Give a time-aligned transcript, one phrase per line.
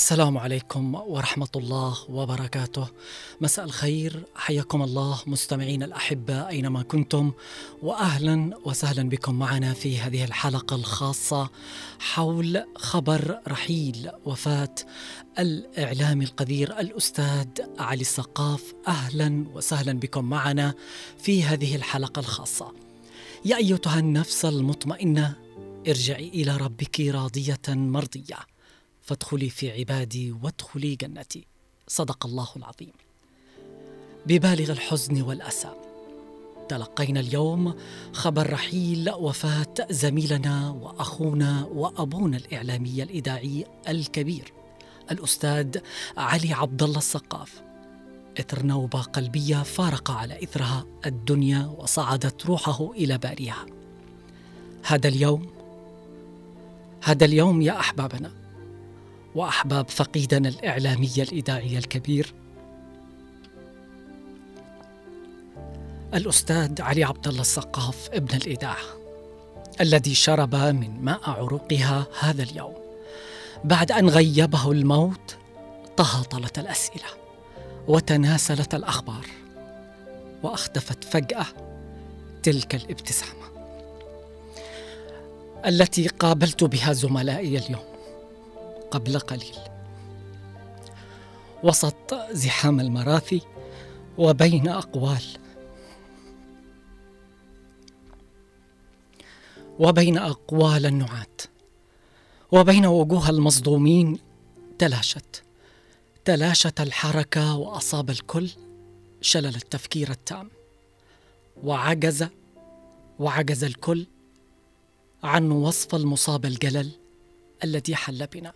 [0.00, 2.88] السلام عليكم ورحمة الله وبركاته.
[3.40, 7.32] مساء الخير حياكم الله مستمعين الأحبة أينما كنتم
[7.82, 11.50] وأهلا وسهلا بكم معنا في هذه الحلقة الخاصة
[11.98, 14.74] حول خبر رحيل وفاة
[15.38, 18.74] الإعلامي القدير الأستاذ علي السقاف.
[18.88, 20.74] أهلا وسهلا بكم معنا
[21.18, 22.72] في هذه الحلقة الخاصة.
[23.44, 25.34] يا أيتها النفس المطمئنة
[25.88, 28.38] ارجعي إلى ربك راضية مرضية.
[29.02, 31.46] فادخلي في عبادي وادخلي جنتي.
[31.88, 32.92] صدق الله العظيم.
[34.26, 35.70] ببالغ الحزن والأسى.
[36.68, 37.74] تلقينا اليوم
[38.12, 44.52] خبر رحيل وفاة زميلنا وأخونا وأبونا الإعلامي الإذاعي الكبير
[45.10, 45.78] الأستاذ
[46.16, 47.62] علي عبد الله السقاف.
[48.40, 53.66] إثر نوبة قلبية فارق على إثرها الدنيا وصعدت روحه إلى باريها.
[54.82, 55.46] هذا اليوم
[57.02, 58.39] هذا اليوم يا أحبابنا.
[59.34, 62.34] وأحباب فقيدنا الإعلامي الإذاعي الكبير.
[66.14, 69.00] الأستاذ علي عبد الله السقاف ابن الإذاعة
[69.80, 72.74] الذي شرب من ماء عروقها هذا اليوم.
[73.64, 75.36] بعد أن غيبه الموت
[75.96, 77.08] تهاطلت الأسئلة
[77.88, 79.26] وتناسلت الأخبار
[80.42, 81.46] واختفت فجأة
[82.42, 83.50] تلك الابتسامة
[85.66, 87.89] التي قابلت بها زملائي اليوم.
[88.90, 89.56] قبل قليل.
[91.62, 93.40] وسط زحام المراثي
[94.18, 95.22] وبين أقوال.
[99.78, 101.26] وبين أقوال النعاة
[102.52, 104.18] وبين وجوه المصدومين
[104.78, 105.42] تلاشت.
[106.24, 108.50] تلاشت الحركة وأصاب الكل
[109.20, 110.50] شلل التفكير التام.
[111.62, 112.26] وعجز
[113.18, 114.06] وعجز الكل
[115.22, 116.90] عن وصف المصاب الجلل
[117.64, 118.52] الذي حل بنا.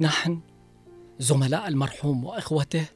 [0.00, 0.40] نحن
[1.18, 2.86] زملاء المرحوم وإخوته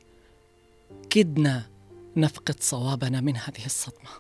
[1.11, 1.71] كدنا
[2.17, 4.11] نفقد صوابنا من هذه الصدمة.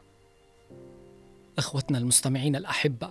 [1.59, 3.09] إخوتنا المستمعين الأحبة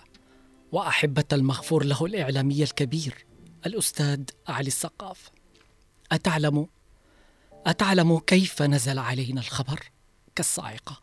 [0.72, 3.26] وأحبة المغفور له الإعلامي الكبير
[3.66, 5.32] الأستاذ علي السقاف.
[6.12, 6.68] أتعلم
[7.66, 9.92] أتعلم كيف نزل علينا الخبر؟
[10.36, 11.02] كالصاعقة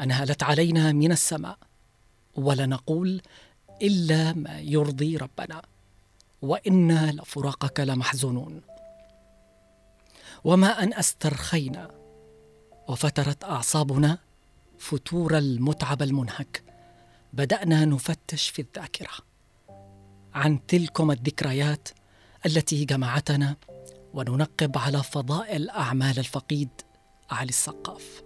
[0.00, 1.58] انهالت علينا من السماء
[2.34, 3.22] ولا نقول
[3.82, 5.62] إلا ما يرضي ربنا.
[6.42, 8.60] وإنا لفراقك لمحزونون.
[10.44, 11.90] وما أن أسترخينا
[12.88, 14.18] وفترت أعصابنا
[14.78, 16.62] فتور المتعب المنهك.
[17.32, 19.12] بدأنا نفتش في الذاكرة
[20.34, 21.88] عن تلكم الذكريات
[22.46, 23.56] التي جمعتنا
[24.14, 26.68] وننقب على فضائل اعمال الفقيد
[27.30, 28.22] علي السقاف.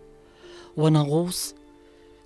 [0.77, 1.55] ونغوص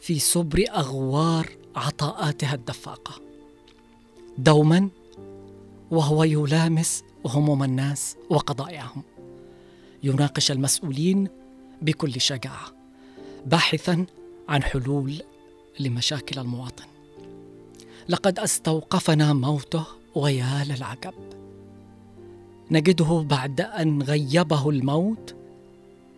[0.00, 3.20] في سبر أغوار عطاءاتها الدفاقة.
[4.38, 4.88] دوما
[5.90, 9.02] وهو يلامس هموم الناس وقضاياهم.
[10.02, 11.28] يناقش المسؤولين
[11.82, 12.72] بكل شجاعة
[13.46, 14.06] باحثا
[14.48, 15.22] عن حلول
[15.80, 16.84] لمشاكل المواطن.
[18.08, 19.84] لقد استوقفنا موته
[20.14, 21.14] ويا للعجب
[22.70, 25.34] نجده بعد أن غيبه الموت.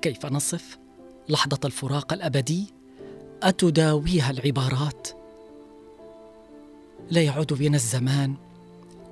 [0.02, 0.78] كيف نصف
[1.28, 2.66] لحظة الفراق الأبدي؟
[3.42, 5.08] أتداويها العبارات.
[7.10, 8.34] لا يعود بنا الزمان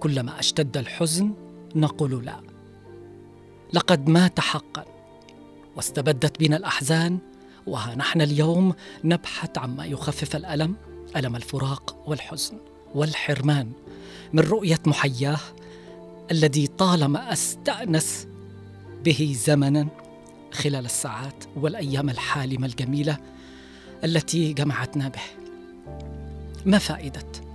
[0.01, 1.35] كلما اشتد الحزن
[1.75, 2.41] نقول لا.
[3.73, 4.85] لقد مات حقا
[5.77, 7.19] واستبدت بنا الأحزان
[7.67, 10.75] وها نحن اليوم نبحث عما يخفف الألم
[11.17, 12.59] ألم الفراق والحزن
[12.95, 13.73] والحرمان.
[14.33, 15.41] من رؤية محياه
[16.31, 18.27] الذي طالما أستأنس
[19.05, 19.89] به زمنا
[20.53, 23.17] خلال الساعات والأيام الحالمة الجميلة
[24.05, 25.23] التي جمعتنا به.
[26.67, 27.48] ما فائدة؟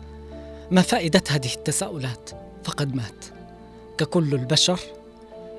[0.73, 2.29] ما فائدة هذه التساؤلات؟
[2.63, 3.25] فقد مات.
[3.97, 4.79] ككل البشر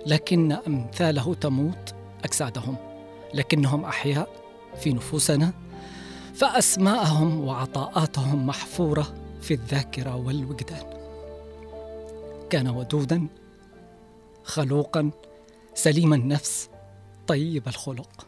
[0.07, 1.95] لكن أمثاله تموت
[2.25, 2.77] أجسادهم
[3.35, 4.29] لكنهم أحياء
[4.81, 5.53] في نفوسنا
[6.35, 10.87] فأسماءهم وعطاءاتهم محفورة في الذاكرة والوجدان.
[12.51, 13.27] كان ودودا
[14.45, 15.11] خلوقا
[15.75, 16.69] سليم النفس
[17.27, 18.27] طيب الخلق.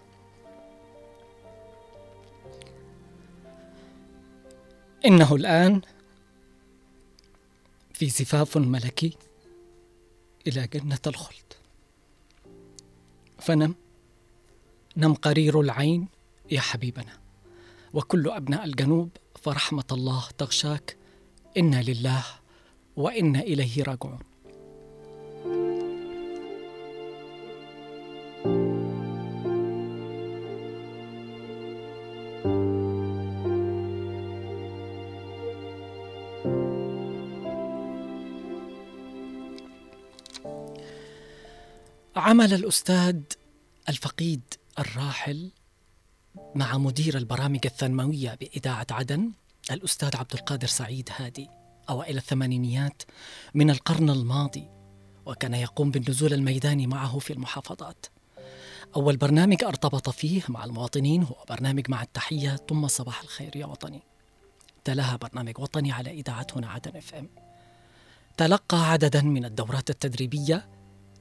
[5.07, 5.81] إنه الآن
[7.97, 9.17] في زفاف ملكي
[10.47, 11.53] إلى جنة الخلد.
[13.39, 13.75] فنم
[14.97, 16.09] نم قرير العين
[16.51, 17.19] يا حبيبنا.
[17.93, 19.11] وكل أبناء الجنوب
[19.43, 20.97] فرحمة الله تغشاك.
[21.57, 22.25] إنا لله
[22.97, 24.19] وإنا إليه راجعون.
[42.27, 43.21] عمل الأستاذ
[43.89, 44.43] الفقيد
[44.79, 45.51] الراحل
[46.55, 49.33] مع مدير البرامج الثانوية بإذاعة عدن
[49.71, 51.49] الأستاذ عبد القادر سعيد هادي
[51.91, 53.03] أوائل الثمانينيات
[53.55, 54.69] من القرن الماضي
[55.27, 58.07] وكان يقوم بالنزول الميداني معه في المحافظات.
[58.97, 64.03] أول برنامج أرتبط فيه مع المواطنين هو برنامج مع التحية ثم صباح الخير يا وطني.
[64.85, 67.29] تلاها برنامج وطني على إذاعة هنا عدن اف ام
[68.37, 70.76] تلقى عددا من الدورات التدريبية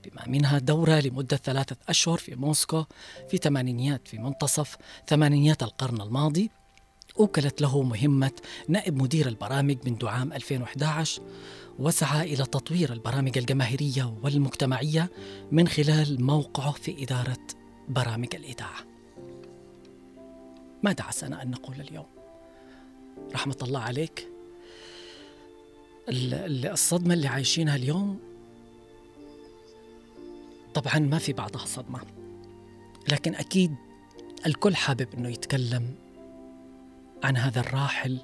[0.06, 2.84] بما منها دورة لمدة ثلاثة أشهر في موسكو
[3.30, 6.52] في ثمانينيات في منتصف ثمانينيات القرن الماضي.
[7.20, 8.32] أوكلت له مهمة
[8.68, 11.22] نائب مدير البرامج منذ عام 2011
[11.80, 15.10] وسعى إلى تطوير البرامج الجماهيرية والمجتمعية
[15.52, 17.48] من خلال موقعه في إدارة
[17.90, 18.80] برامج الإذاعة.
[20.84, 22.06] ماذا عسانا أن نقول اليوم؟
[23.34, 24.30] رحمة الله عليك.
[26.10, 28.20] الصدمة اللي عايشينها اليوم
[30.76, 32.00] طبعا ما في بعضها صدمة.
[33.12, 33.76] لكن أكيد
[34.46, 35.96] الكل حابب أنه يتكلم
[37.24, 38.18] عن هذا الراحل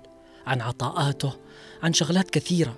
[0.47, 1.33] عن عطاءاته
[1.83, 2.75] عن شغلات كثيرة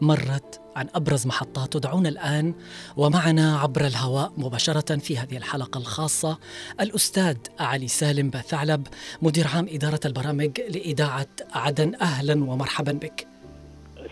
[0.00, 1.80] مرت عن أبرز محطاته.
[1.80, 2.54] دعونا الآن
[2.96, 6.38] ومعنا عبر الهواء مباشرة في هذه الحلقة الخاصة
[6.80, 8.86] الأستاذ علي سالم بثعلب
[9.22, 11.94] مدير عام إدارة البرامج لإذاعة عدن.
[11.94, 13.26] أهلا ومرحبا بك.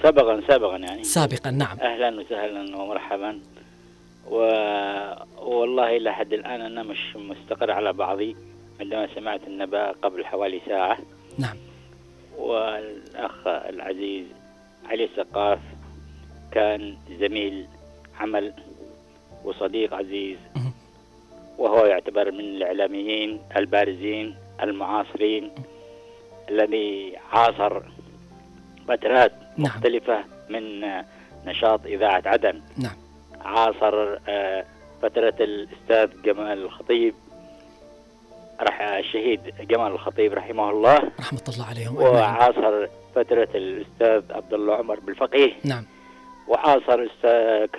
[0.03, 1.05] سابقا سابقا يعني.
[1.05, 1.79] سابقا نعم.
[1.81, 3.41] أهلا وسهلا ومرحبا.
[4.31, 4.37] و...
[5.39, 8.37] والله إلى حد الآن أنا مش مستقر على بعضي
[8.81, 10.99] عندما سمعت النبأ قبل حوالي ساعة.
[11.39, 11.57] نعم.
[12.39, 14.25] والأخ العزيز
[14.87, 15.59] علي السقاف
[16.53, 17.67] كان زميل
[18.21, 18.53] عمل
[19.45, 20.39] وصديق عزيز.
[21.59, 25.51] وهو يعتبر من الإعلاميين البارزين المعاصرين
[26.51, 27.83] الذي عاصر
[28.89, 29.67] فترات نعم.
[29.67, 30.81] مختلفة من
[31.47, 32.61] نشاط إذاعة عدن.
[32.79, 32.97] نعم.
[33.45, 34.65] عاصر آه،
[35.03, 37.15] فترة الأستاذ جمال الخطيب
[38.61, 40.97] رح الشهيد جمال الخطيب رحمه الله.
[41.21, 45.53] رحمة الله عليهم وعاصر فترة الأستاذ عبد الله عمر بالفقيه.
[45.65, 45.85] نعم.
[46.49, 47.07] وعاصر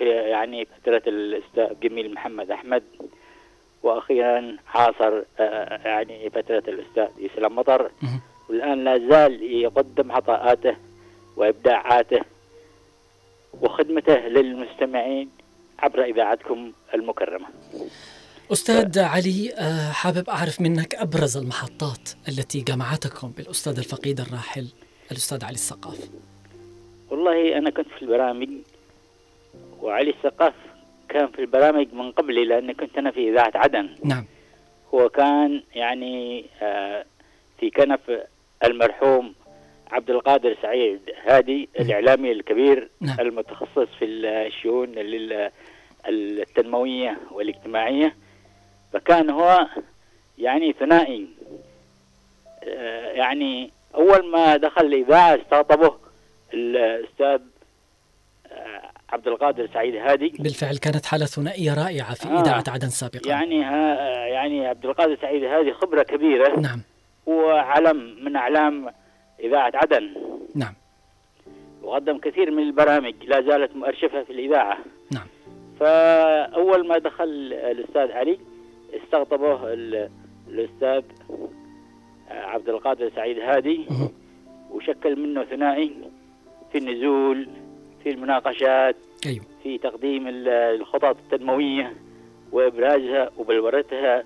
[0.06, 2.82] يعني فترة الأستاذ جميل محمد أحمد.
[3.82, 7.90] وأخيرا عاصر آه، يعني فترة الأستاذ إسلام مطر.
[8.48, 10.76] والآن لا زال يقدم عطاءاته
[11.36, 12.20] وإبداعاته
[13.60, 15.30] وخدمته للمستمعين.
[15.82, 17.46] عبر إذاعتكم المكرمة.
[18.52, 24.66] أستاذ علي آه، حابب أعرف منك أبرز المحطات التي جمعتكم بالأستاذ الفقيد الراحل
[25.10, 26.10] الأستاذ علي السقاف.
[27.10, 28.48] والله أنا كنت في البرامج
[29.80, 30.54] وعلي السقاف
[31.08, 33.88] كان في البرامج من قبلي لأن كنت أنا في إذاعة عدن.
[34.04, 34.24] نعم.
[34.94, 37.04] هو كان يعني آه،
[37.60, 38.00] في كنف
[38.64, 39.34] المرحوم
[39.92, 43.20] عبد القادر سعيد هادي الإعلامي الكبير نعم.
[43.20, 44.88] المتخصص في الشؤون
[46.08, 48.16] التنموية والاجتماعية
[48.92, 49.66] فكان هو
[50.38, 51.26] يعني ثنائي.
[52.64, 55.96] آه، يعني أول ما دخل الإذاعة استقطبه
[56.54, 57.40] الأستاذ
[58.52, 60.28] آه، عبد القادر سعيد هادي.
[60.38, 63.28] بالفعل كانت حالة ثنائية رائعة في آه إذاعة عدن سابقا.
[63.28, 63.94] يعني ها
[64.26, 66.60] يعني عبد القادر سعيد هادي خبرة كبيرة.
[66.60, 66.80] نعم.
[67.26, 68.92] وعلم من أعلام
[69.40, 70.14] إذاعة عدن.
[70.54, 70.74] نعم.
[71.82, 74.78] وقدم كثير من البرامج لا زالت مؤرشفة في الإذاعة.
[75.12, 75.26] نعم.
[75.82, 78.38] فأول ما دخل الأستاذ علي
[78.94, 79.72] استقطبه
[80.48, 81.02] الأستاذ
[82.30, 83.86] عبد القادر سعيد هادي
[84.70, 85.92] وشكل منه ثنائي
[86.72, 87.48] في النزول
[88.02, 88.96] في المناقشات
[89.26, 89.44] أيوه.
[89.62, 91.92] في تقديم الخطط التنموية
[92.52, 94.24] وإبرازها وبلورتها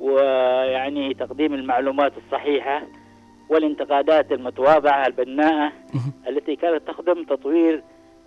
[0.00, 2.82] ويعني تقديم المعلومات الصحيحة
[3.48, 5.72] والانتقادات المتواضعة البناءة
[6.28, 7.82] التي كانت تخدم تطوير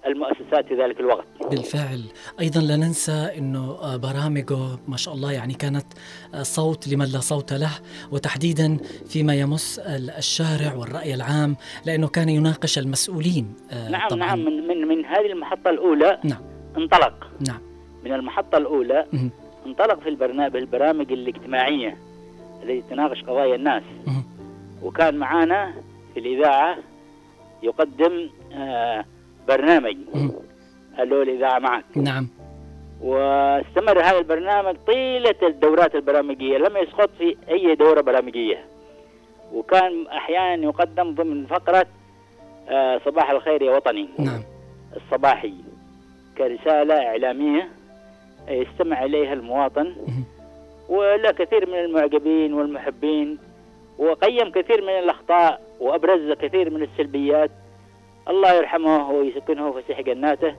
[0.08, 1.26] المؤسسات في ذلك الوقت.
[1.52, 2.04] بالفعل.
[2.40, 4.58] أيضا لا ننسى أنه آه، برامجه
[4.88, 5.86] ما شاء الله يعني كانت
[6.34, 7.72] آه، صوت لمن لا صوت له
[8.12, 8.78] وتحديدا
[9.10, 9.80] فيما يمس
[10.18, 14.20] الشارع والرأي العام لأنه كان يناقش المسؤولين آه، نعم طبعا.
[14.20, 16.42] نعم من, من, من هذه المحطة الأولى نعم.
[16.78, 17.28] انطلق.
[17.48, 17.60] نعم.
[18.04, 19.06] من المحطة الأولى
[19.66, 21.98] انطلق في البرنامج البرامج الاجتماعية
[22.64, 23.84] التي تناقش قضايا الناس.
[24.84, 25.74] وكان معنا
[26.14, 26.78] في الإذاعة
[27.64, 29.06] يقدم آه
[29.48, 29.98] برنامج.
[31.00, 31.84] ألو الإذاعة معك.
[31.96, 32.28] نعم.
[33.02, 36.58] واستمر هذا البرنامج طيلة الدورات البرامجية.
[36.58, 38.66] لم يسقط في أي دورة برامجية.
[39.54, 41.86] وكان أحيانا يقدم ضمن فقرة
[42.70, 44.10] آه صباح الخير يا وطني.
[44.20, 44.42] نعم.
[44.96, 45.54] الصباحي.
[46.38, 47.70] كرسالة إعلامية
[48.48, 49.96] يستمع إليها المواطن.
[50.90, 53.38] ولا كثير من المعجبين والمحبين.
[53.98, 55.62] وقيم كثير من الأخطاء.
[55.80, 57.52] وأبرز كثير من السلبيات.
[58.28, 60.56] الله يرحمه ويسكنه فسيح جناته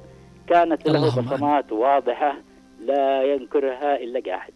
[0.48, 2.36] كانت له بصمات واضحة
[2.80, 4.52] لا ينكرها إلا قاعد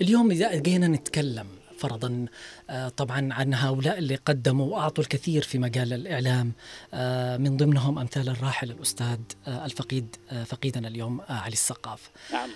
[0.00, 1.46] اليوم إذا جينا نتكلم
[1.78, 2.26] فرضا
[2.70, 6.52] آه، طبعا عن هؤلاء اللي قدموا وأعطوا الكثير في مجال الإعلام
[6.94, 12.10] آه، من ضمنهم أمثال الراحل الأستاذ آه، الفقيد فقيدنا اليوم علي السقاف.
[12.32, 12.50] نعم.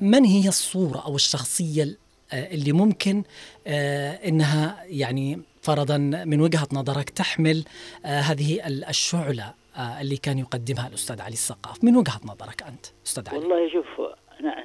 [0.00, 1.96] من هي الصورة أو الشخصية
[2.32, 3.22] اللي ممكن
[3.66, 7.64] إنها يعني فرضا من وجهة نظرك تحمل
[8.04, 9.54] هذه الشعلة
[10.00, 11.84] اللي كان يقدمها الأستاذ علي السقاف.
[11.84, 13.86] من وجهة نظرك أنت أستاذ علي؟ والله شوف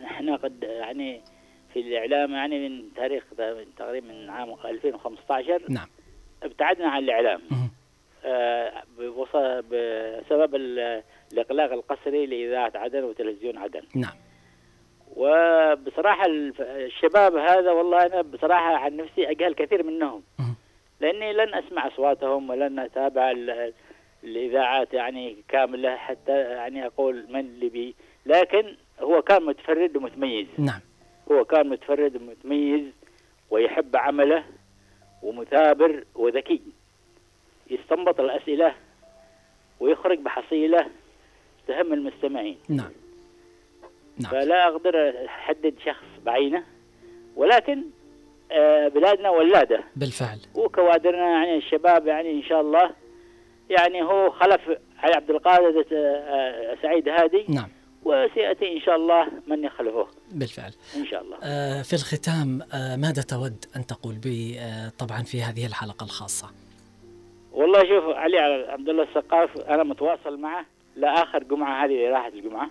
[0.03, 1.21] نحن قد يعني
[1.73, 3.23] في الإعلام يعني من تاريخ
[3.77, 5.87] تقريبا من عام 2015 نعم.
[6.43, 7.41] ابتعدنا عن الإعلام.
[8.25, 13.81] آه بسبب الإغلاق القسري لإذاعة عدن وتلفزيون عدن.
[13.95, 14.13] نعم.
[15.15, 16.25] وبصراحة
[16.59, 20.23] الشباب هذا والله أنا بصراحة عن نفسي أجهل كثير منهم.
[21.05, 23.33] لأني لن أسمع أصواتهم ولن أتابع
[24.23, 27.95] الإذاعات يعني كاملة حتى يعني أقول من اللي بي.
[28.25, 30.47] لكن هو كان متفرد ومتميز.
[30.57, 30.79] نعم.
[31.31, 32.83] هو كان متفرد ومتميز
[33.49, 34.43] ويحب عمله
[35.23, 36.61] ومثابر وذكي.
[37.69, 38.75] يستنبط الأسئلة
[39.79, 40.87] ويخرج بحصيلة
[41.67, 42.57] تهم المستمعين.
[42.69, 42.91] نعم.
[44.19, 44.31] نعم.
[44.31, 46.63] فلا أقدر أحدد شخص بعينه
[47.35, 47.83] ولكن
[48.95, 49.83] بلادنا ولادة.
[49.95, 50.39] بالفعل.
[50.55, 52.89] وكوادرنا يعني الشباب يعني إن شاء الله.
[53.69, 54.61] يعني هو خلف
[54.99, 57.45] علي عبد القادر آه، آه، سعيد هادي.
[57.49, 57.67] نعم.
[58.03, 60.07] وسيأتي إن شاء الله من يخلفه.
[60.31, 60.71] بالفعل.
[60.95, 61.37] إن شاء الله.
[61.43, 66.47] آه في الختام آه ماذا تود أن تقول بي آه طبعا في هذه الحلقة الخاصة؟
[67.51, 68.37] والله شوف علي
[68.69, 72.69] عبد الله السقاف أنا متواصل معه لآخر جمعة هذه اللي راحت الجمعة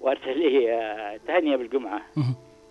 [0.00, 2.02] وأرسل لي آه تهنية بالجمعة.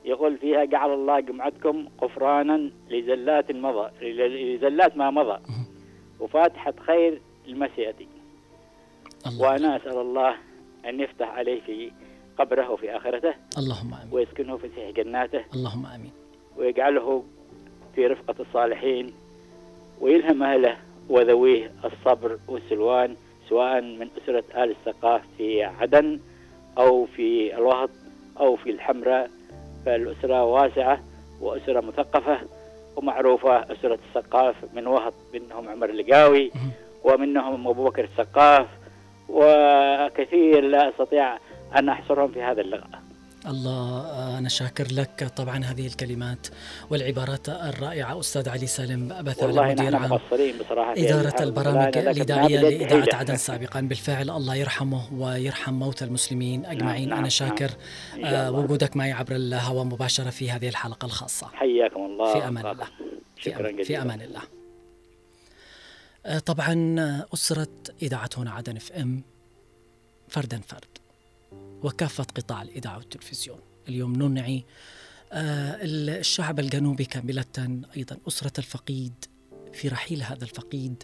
[0.05, 5.39] يقول فيها جعل الله جمعتكم غفرانا لزلات مضى لزلات ما مضى.
[6.19, 7.95] وفاتحة خير المسيئة
[9.39, 10.35] وأنا أسأل الله
[10.85, 11.91] أن يفتح عليه في
[12.37, 13.33] قبره وفي آخرته.
[13.57, 14.13] اللهم آمين.
[14.13, 15.43] ويسكنه في سيح جناته.
[15.53, 16.11] اللهم آمين.
[16.57, 17.23] ويجعله
[17.95, 19.13] في رفقة الصالحين.
[20.01, 20.77] ويلهم أهله
[21.09, 23.15] وذويه الصبر والسلوان
[23.49, 26.19] سواء من أسرة آل السقاف في عدن
[26.77, 27.89] أو في الوهط
[28.39, 29.31] أو في الحمراء.
[29.85, 30.99] فالأسرة واسعة
[31.41, 32.39] وأسرة مثقفة
[32.95, 36.51] ومعروفة أسرة السقاف من وهط منهم عمر اللقاوي
[37.03, 38.67] ومنهم أبو بكر السقاف
[39.29, 41.37] وكثير لا أستطيع
[41.77, 43.04] أن أحصرهم في هذا اللقاء.
[43.47, 45.31] الله أنا شاكر لك.
[45.35, 46.47] طبعا هذه الكلمات
[46.89, 48.19] والعبارات الرائعة.
[48.19, 50.19] أستاذ علي سالم بثالة مدير عام
[50.97, 53.81] إدارة البرامج الإذاعية لإذاعة عدن سابقا.
[53.81, 57.09] بالفعل الله يرحمه ويرحم موتى المسلمين نعم، أجمعين.
[57.09, 57.71] نعم أنا شاكر
[58.17, 58.25] نعم.
[58.25, 61.47] آه وجودك معي عبر الهواء مباشرة في هذه الحلقة الخاصة.
[61.47, 62.33] حياكم الله.
[62.33, 62.87] في أمان الله.
[63.39, 64.41] شكرا في, في أمان الله.
[66.25, 66.95] آه، طبعا
[67.33, 67.67] أسرة
[68.01, 69.23] إذاعة هنا عدن اف ام
[70.27, 70.94] فردا فرد.
[71.83, 73.59] وكافة قطاع الإذاعة والتلفزيون.
[73.89, 74.65] اليوم ننعي
[75.33, 79.25] آه، الشعب الجنوبي كاملة أيضا أسرة الفقيد
[79.73, 81.03] في رحيل هذا الفقيد.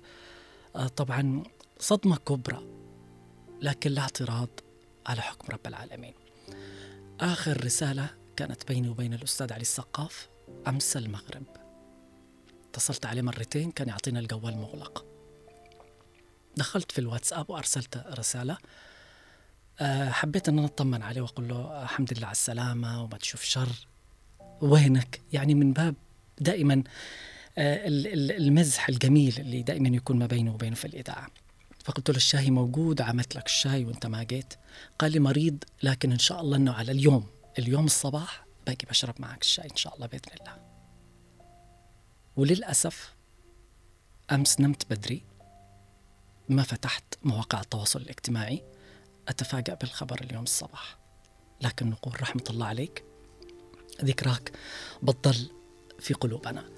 [0.75, 1.43] آه، طبعا
[1.79, 2.67] صدمة كبرى
[3.61, 4.49] لكن لا اعتراض
[5.05, 6.13] على حكم رب العالمين.
[7.19, 10.29] آخر رسالة كانت بيني وبين الأستاذ علي السقاف
[10.67, 11.43] أمس المغرب.
[12.69, 15.05] اتصلت عليه مرتين كان يعطينا الجوال مغلق.
[16.57, 18.57] دخلت في الواتساب وأرسلت رسالة.
[20.09, 23.87] حبيت أن أنا أطمن عليه وأقول له الحمد لله على السلامة وما تشوف شر.
[24.61, 25.95] وينك؟ يعني من باب
[26.39, 26.83] دائما
[27.57, 31.27] آه، المزح الجميل اللي دائما يكون ما بينه وبينه في الإذاعة
[31.83, 34.53] فقلت له الشاي موجود عملت لك الشاي وأنت ما جيت.
[34.99, 37.25] قال لي مريض لكن إن شاء الله إنه على اليوم
[37.59, 40.57] اليوم الصباح باقي بشرب معك الشاي إن شاء الله بإذن الله.
[42.35, 43.13] وللأسف
[44.31, 45.23] أمس نمت بدري
[46.49, 48.63] ما فتحت مواقع التواصل الاجتماعي.
[49.27, 50.97] أتفاجأ بالخبر اليوم الصباح.
[51.61, 53.03] لكن نقول رحمة الله عليك
[54.03, 54.51] ذكراك
[55.03, 55.51] بتضل
[55.99, 56.69] في قلوبنا.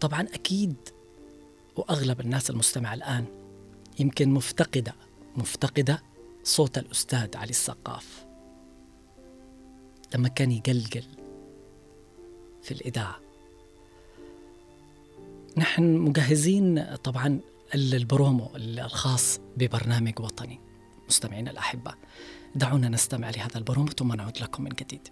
[0.00, 0.76] طبعا أكيد
[1.76, 3.24] وأغلب الناس المستمعة الآن
[3.98, 4.94] يمكن مفتقدة
[5.36, 6.02] مفتقدة
[6.44, 8.26] صوت الأستاذ علي السقاف.
[10.14, 11.04] لما كان يجلجل
[12.62, 13.20] في الإذاعة.
[15.56, 17.40] نحن مجهزين طبعا
[17.74, 20.67] البرومو الخاص ببرنامج وطني.
[21.08, 21.94] مستمعينا الأحبة
[22.54, 25.08] دعونا نستمع لهذا البرومو ثم نعود لكم من جديد.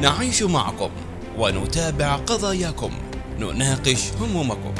[0.00, 0.90] نعيش معكم
[1.38, 2.92] ونتابع قضاياكم
[3.38, 4.74] نناقش همومكم.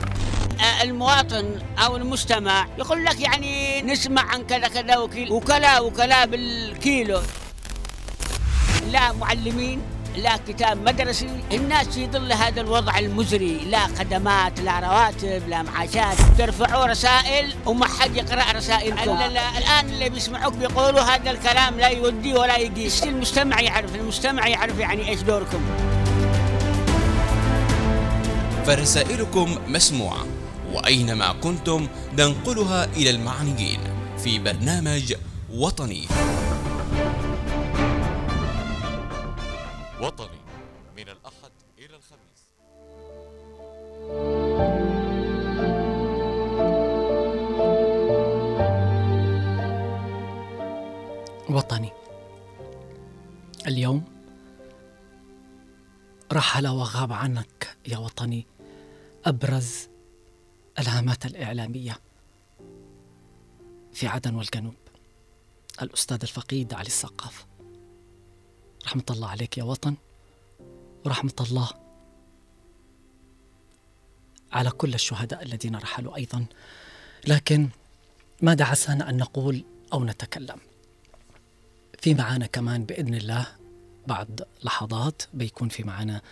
[0.82, 4.98] المواطن أو المستمع يقول لك يعني نسمع عن كذا كذا
[5.30, 7.20] وكلا وكلا بالكيلو.
[8.90, 9.80] لا معلمين
[10.16, 13.58] لا كتاب مدرسي الناس في ظل هذا الوضع المزري.
[13.70, 16.16] لا خدمات لا رواتب لا معاشات.
[16.38, 19.10] ترفعوا رسائل وما حد يقرأ رسائلكم.
[19.58, 23.02] الآن اللي بيسمعوك بيقولوا هذا الكلام لا يودي ولا يقيس.
[23.02, 25.60] المجتمع يعرف المجتمع يعرف يعني إيش دوركم.
[28.66, 30.26] فرسائلكم مسموعة
[30.72, 31.88] وأينما كنتم
[32.18, 33.80] ننقلها إلى المعنيين
[34.24, 35.14] في برنامج
[35.54, 36.08] وطني.
[40.00, 40.40] وطني
[40.96, 42.40] من الأحد إلى الخميس.
[51.50, 51.92] وطني
[53.66, 54.04] اليوم
[56.32, 58.46] رحل وغاب عنك يا وطني
[59.24, 59.88] أبرز
[60.78, 62.00] الهامات الإعلامية
[63.92, 64.74] في عدن والجنوب.
[65.82, 67.49] الأستاذ الفقيد علي السقاف.
[68.86, 69.96] رحمة الله عليك يا وطن
[71.04, 71.70] ورحمة الله
[74.52, 76.46] على كل الشهداء الذين رحلوا أيضا.
[77.26, 77.68] لكن
[78.40, 80.56] ما دعسنا أن نقول أو نتكلم.
[81.98, 83.46] في معانا كمان بإذن الله
[84.06, 86.22] بعد لحظات بيكون في معانا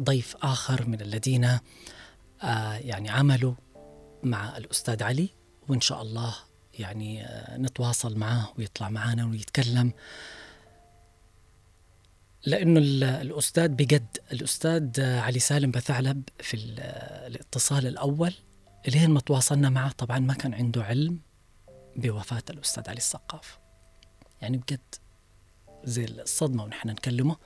[0.00, 1.44] ضيف آخر من الذين
[2.42, 3.54] آه يعني عملوا
[4.22, 5.28] مع الأستاذ علي
[5.68, 6.34] وإن شاء الله
[6.78, 9.92] يعني آه نتواصل معه ويطلع معنا ويتكلم.
[12.46, 12.80] لأنه
[13.20, 16.56] الأستاذ بجد الأستاذ علي سالم بثعلب في
[17.26, 18.34] الاتصال الأول
[18.88, 21.20] لين ما تواصلنا معه طبعا ما كان عنده علم
[21.96, 23.58] بوفاة الأستاذ علي السقاف.
[24.42, 24.94] يعني بجد
[25.84, 27.36] زي الصدمة ونحن نكلمه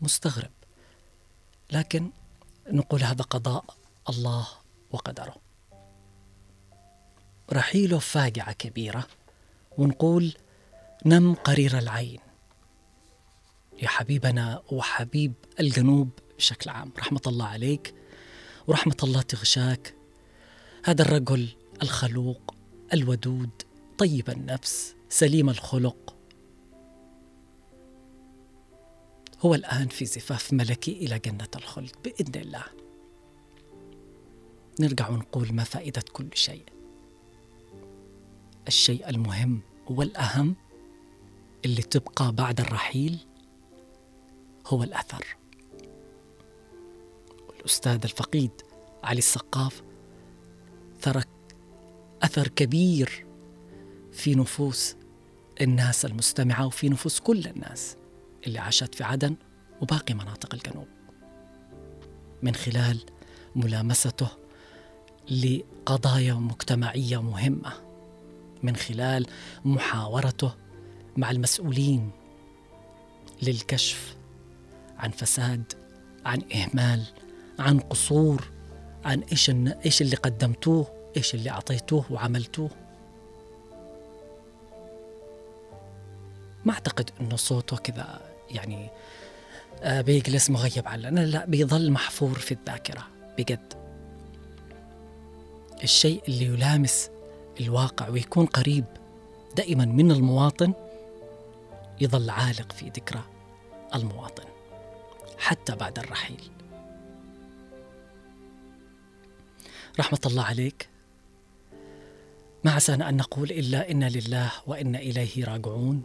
[0.00, 0.50] مستغرب.
[1.72, 2.10] لكن
[2.70, 3.64] نقول هذا قضاء
[4.08, 4.48] الله
[4.90, 5.36] وقدره.
[7.52, 9.06] رحيله فاجعة كبيرة
[9.78, 10.34] ونقول
[11.06, 12.29] نم قرير العين.
[13.82, 16.92] يا حبيبنا وحبيب الجنوب بشكل عام.
[16.98, 17.94] رحمة الله عليك
[18.66, 19.94] ورحمة الله تغشاك.
[20.84, 21.48] هذا الرجل
[21.82, 22.54] الخلوق
[22.92, 23.50] الودود
[23.98, 26.16] طيب النفس سليم الخلق.
[29.40, 32.64] هو الآن في زفاف ملكي إلى جنة الخلد بإذن الله.
[34.80, 36.64] نرجع ونقول ما فائدة كل شيء.
[38.68, 40.56] الشيء المهم والأهم
[41.64, 43.18] اللي تبقى بعد الرحيل
[44.70, 45.36] هو الأثر.
[47.60, 48.50] الأستاذ الفقيد
[49.04, 49.82] علي السقاف
[51.02, 51.28] ترك
[52.22, 53.26] أثر كبير
[54.12, 54.96] في نفوس
[55.60, 57.96] الناس المستمعة وفي نفوس كل الناس
[58.46, 59.36] اللي عاشت في عدن
[59.80, 60.88] وباقي مناطق الجنوب.
[62.42, 63.00] من خلال
[63.56, 64.28] ملامسته
[65.30, 67.72] لقضايا مجتمعية مهمة.
[68.62, 69.26] من خلال
[69.64, 70.54] محاورته
[71.16, 72.10] مع المسؤولين
[73.42, 74.19] للكشف
[75.00, 75.72] عن فساد
[76.24, 77.04] عن إهمال
[77.58, 78.50] عن قصور
[79.04, 79.50] عن إيش
[79.84, 80.86] إيش اللي قدمتوه
[81.16, 82.70] إيش اللي أعطيتوه وعملتوه.
[86.64, 88.88] ما أعتقد أنه صوته كذا يعني
[89.82, 93.06] آه، بيجلس مغيب عننا لا بيظل محفور في الذاكرة
[93.38, 93.74] بجد.
[95.82, 97.10] الشيء اللي يلامس
[97.60, 98.84] الواقع ويكون قريب
[99.56, 100.72] دائما من المواطن
[102.00, 103.22] يظل عالق في ذكرى
[103.94, 104.49] المواطن.
[105.40, 106.50] حتى بعد الرحيل.
[109.98, 110.88] رحمة الله عليك.
[112.64, 116.02] ما عسانا أن نقول إلا إنا لله وإنا إليه راجعون.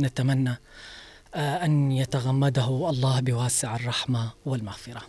[0.00, 0.56] نتمنى
[1.34, 5.02] آه، أن يتغمده الله بواسع الرحمة والمغفرة.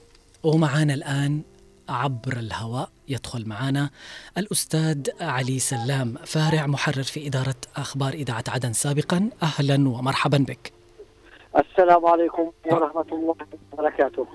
[0.43, 1.41] ومعانا الآن
[1.89, 3.89] عبر الهواء يدخل معنا
[4.37, 9.29] الأستاذ علي سلام فارع محرر في إدارة أخبار إذاعة عدن سابقا.
[9.43, 10.76] أهلا ومرحبا بك.
[11.57, 13.35] السلام عليكم ورحمة الله
[13.73, 14.27] وبركاته.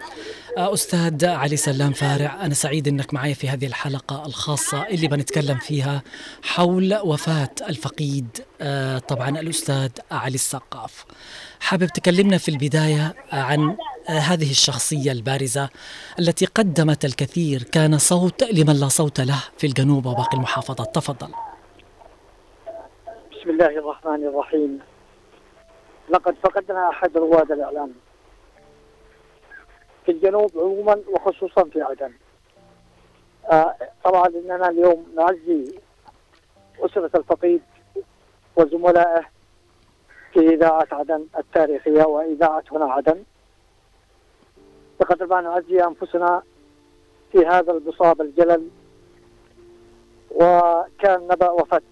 [0.58, 5.58] آه، أستاذ علي سلام فارع أنا سعيد أنك معي في هذه الحلقة الخاصة اللي بنتكلم
[5.58, 6.02] فيها
[6.42, 8.26] حول وفاة الفقيد
[8.60, 11.04] آه، طبعا الأستاذ علي السقاف.
[11.60, 13.76] حابب تكلمنا في البداية عن
[14.08, 15.68] آه، هذه الشخصية البارزة
[16.18, 20.94] التي قدمت الكثير كان صوت لمن لا صوت له في الجنوب وباقي المحافظات.
[20.94, 21.28] تفضل.
[23.32, 24.91] بسم الله الرحمن الرحيم.
[26.12, 27.92] لقد فقدنا أحد رواد الإعلام.
[30.06, 32.12] في الجنوب عموما وخصوصا في عدن.
[33.50, 35.78] آه طبعا إننا اليوم نعزي
[36.78, 37.62] أسرة الفقيد
[38.56, 39.24] وزملائه
[40.32, 43.22] في إذاعة عدن التاريخية وإذاعة هنا عدن.
[45.00, 46.42] بقدر ما نعزي أنفسنا
[47.32, 48.68] في هذا البصاب الجلل
[50.30, 51.82] وكان نبأ وفاة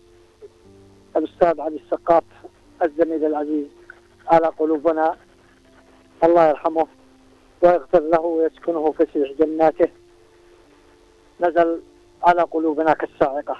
[1.17, 2.25] الأستاذ علي السقاف
[2.83, 3.80] الزميل العزيز.
[4.31, 5.17] على قلوبنا.
[6.25, 6.87] الله يرحمه
[7.63, 9.89] ويغفر له ويسكنه فسيح جناته.
[11.41, 11.81] نزل
[12.23, 13.57] على قلوبنا كالصاعقة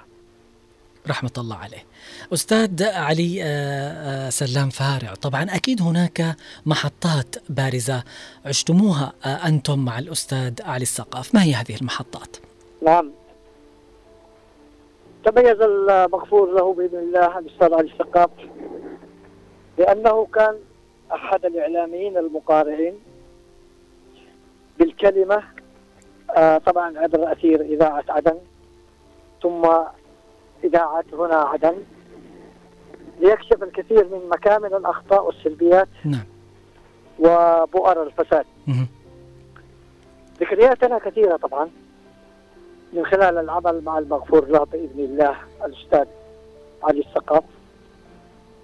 [1.09, 1.85] رحمة الله عليه.
[2.33, 8.03] أستاذ علي آه، آه، سلام فارع طبعا أكيد هناك محطات بارزة
[8.45, 11.35] عشتموها آه، أنتم مع الأستاذ علي السقاف.
[11.35, 12.37] ما هي هذه المحطات؟
[12.81, 13.11] نعم.
[15.25, 18.29] تميز المغفور له بإذن الله الأستاذ علي السقاف.
[19.81, 20.55] لأنه كان
[21.13, 22.99] أحد الإعلاميين المقارعين
[24.79, 25.43] بالكلمة
[26.65, 28.37] طبعا عبر أثير إذاعة عدن
[29.43, 29.69] ثم
[30.63, 31.77] إذاعة هنا عدن.
[33.19, 36.25] ليكشف الكثير من مكامن الأخطاء والسلبيات نعم.
[37.19, 38.45] وبؤر الفساد.
[40.39, 41.69] ذكرياتنا كثيرة طبعا.
[42.93, 46.05] من خلال العمل مع المغفور له بإذن الله الأستاذ
[46.83, 47.43] علي الثقاف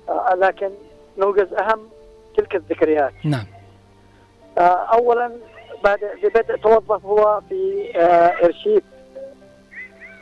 [0.09, 0.69] آه لكن
[1.17, 1.79] نوجز أهم
[2.37, 3.13] تلك الذكريات.
[3.23, 3.45] نعم.
[4.57, 4.61] آه
[4.93, 5.31] أولا
[5.83, 8.83] بعد ببدء توظف هو في آه إرشيد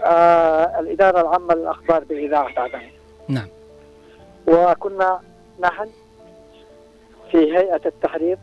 [0.03, 2.81] آه الإدارة العامة للأخبار بإذاعة عدن
[3.27, 3.47] نعم.
[4.47, 5.19] وكنا
[5.59, 5.89] نحن
[7.31, 8.37] في هيئة التحرير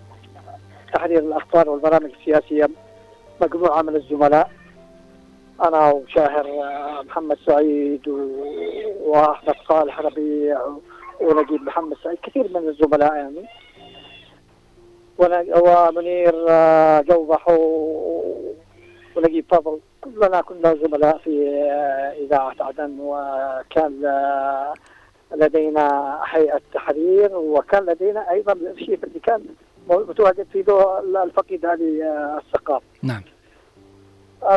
[0.94, 2.68] تحرير الأخبار والبرامج السياسية
[3.40, 4.50] مجموعة من الزملاء
[5.64, 6.46] أنا وشاهر
[7.06, 8.08] محمد سعيد
[9.00, 10.60] وأحمد صالح ربيع
[11.22, 12.18] ونجيب محمد سعيد.
[12.22, 13.44] كثير من الزملاء يعني.
[15.18, 17.48] ومنير آه، جوبح
[19.16, 19.78] ونجيب فضل.
[20.04, 24.74] كلنا كنا زملاء في آه، إذاعة عدن وكان آه،
[25.34, 29.44] لدينا هيئة تحرير وكان لدينا أيضا الأرشيف اللي كان
[29.90, 30.64] متواجد في
[31.24, 32.84] الفقيد هذه آه، الثقافة.
[33.02, 33.22] نعم.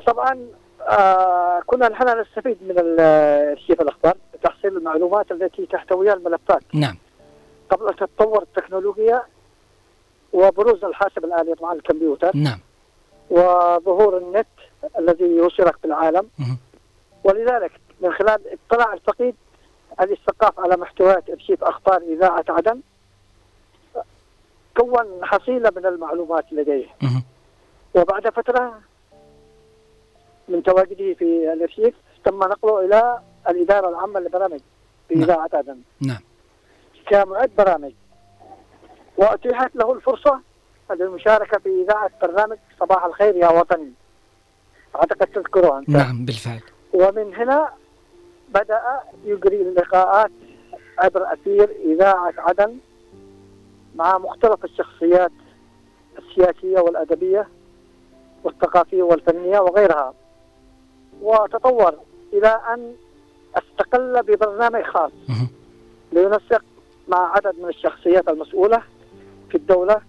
[0.07, 0.47] طبعا
[1.65, 4.17] كنا نحن نستفيد من الارشيف الأخبار.
[4.43, 6.63] تحصيل المعلومات التي تحتويها الملفات.
[6.73, 6.97] نعم.
[7.69, 9.23] قبل أن تتطور التكنولوجيا
[10.33, 12.31] وبروز الحاسب الآلي طبعا الكمبيوتر.
[12.35, 12.59] نعم.
[13.29, 14.47] وظهور النت
[14.99, 16.29] الذي يوصلك بالعالم.
[17.23, 17.71] ولذلك
[18.01, 19.35] من خلال اطلاع الفقيد
[20.01, 22.79] الاستقاف على محتويات أرشيف أخبار إذاعة عدن
[24.77, 26.87] كون حصيله من المعلومات لديه.
[27.95, 28.79] وبعد فترة
[30.47, 31.93] من تواجده في الأرشيف
[32.25, 33.19] تم نقله إلى
[33.49, 34.59] الإدارة العامة للبرامج
[35.07, 35.23] في نعم.
[35.23, 36.19] اذاعه عدن نعم.
[37.07, 37.91] كمعد برامج.
[39.17, 40.39] وأتيحت له الفرصة
[40.91, 43.91] للمشاركة في إذاعة برنامج صباح الخير يا وطني.
[44.95, 45.89] أعتقد تذكره أنت.
[45.89, 46.61] نعم بالفعل.
[46.93, 47.69] ومن هنا
[48.49, 48.81] بدأ
[49.25, 50.31] يجري اللقاءات
[50.97, 52.77] عبر أثير إذاعة عدن
[53.95, 55.31] مع مختلف الشخصيات
[56.17, 57.47] السياسية والأدبية
[58.43, 60.13] والثقافية والفنية وغيرها.
[61.21, 61.95] وتطور
[62.33, 62.95] إلى أن
[63.55, 65.11] أستقل ببرنامج خاص.
[66.11, 66.61] لينسق
[67.07, 68.81] مع عدد من الشخصيات المسؤولة
[69.49, 70.01] في الدولة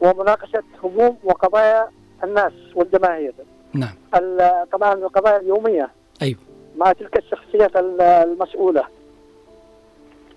[0.00, 1.88] ومناقشة هموم وقضايا
[2.24, 3.34] الناس والجماهير.
[3.74, 3.94] نعم.
[4.72, 5.90] طبعا القضايا اليومية
[6.22, 6.38] أيوه.
[6.76, 8.84] مع تلك الشخصيات المسؤولة.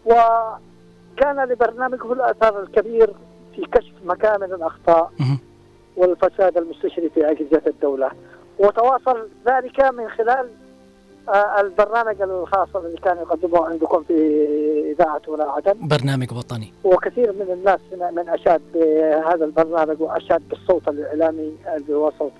[0.05, 3.13] وكان لبرنامجه الاثر الكبير
[3.55, 5.11] في كشف مكامن الأخطاء
[5.97, 8.11] والفساد المستشري في أجهزة الدولة.
[8.59, 10.49] وتواصل ذلك من خلال
[11.59, 14.13] البرنامج الخاص الذي كان يقدمه عندكم في
[14.91, 15.87] إذاعة هنا عدن.
[15.87, 16.73] برنامج وطني.
[16.83, 17.79] وكثير من الناس
[18.11, 22.31] من أشاد بهذا البرنامج وأشاد بالصوت الإعلامي اللي هو صوت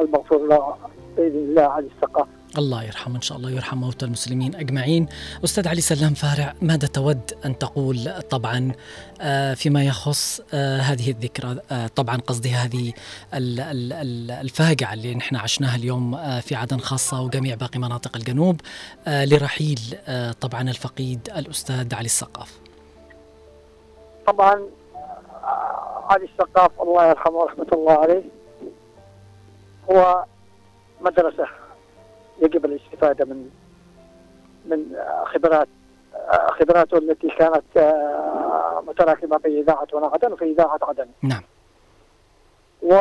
[0.00, 0.74] المغفور له
[1.16, 5.06] بإذن الله علي الثقافة الله يرحمه إن شاء الله يرحم موتى المسلمين أجمعين.
[5.44, 8.72] أستاذ علي سلام فارع ماذا تود أن تقول طبعا
[9.20, 12.92] آه، فيما يخص آه، هذه الذكرى آه، طبعا قصدي هذه
[13.34, 18.60] الفاجعة اللي نحن عشناها اليوم في عدن خاصة وجميع باقي مناطق الجنوب
[19.06, 19.80] لرحيل
[20.40, 22.58] طبعا الفقيد الأستاذ علي السقاف.
[24.26, 24.60] طبعا
[26.10, 28.22] علي السقاف الله يرحمه ورحمة الله عليه
[29.90, 30.24] هو
[31.00, 31.59] مدرسة.
[32.40, 33.50] يجب الاستفادة من
[34.66, 35.68] من خبرات
[36.50, 41.06] خبراته التي كانت آه، متراكمة في إذاعة هنا عدن وفي إذاعة عدن.
[41.22, 41.42] نعم.
[42.82, 42.94] و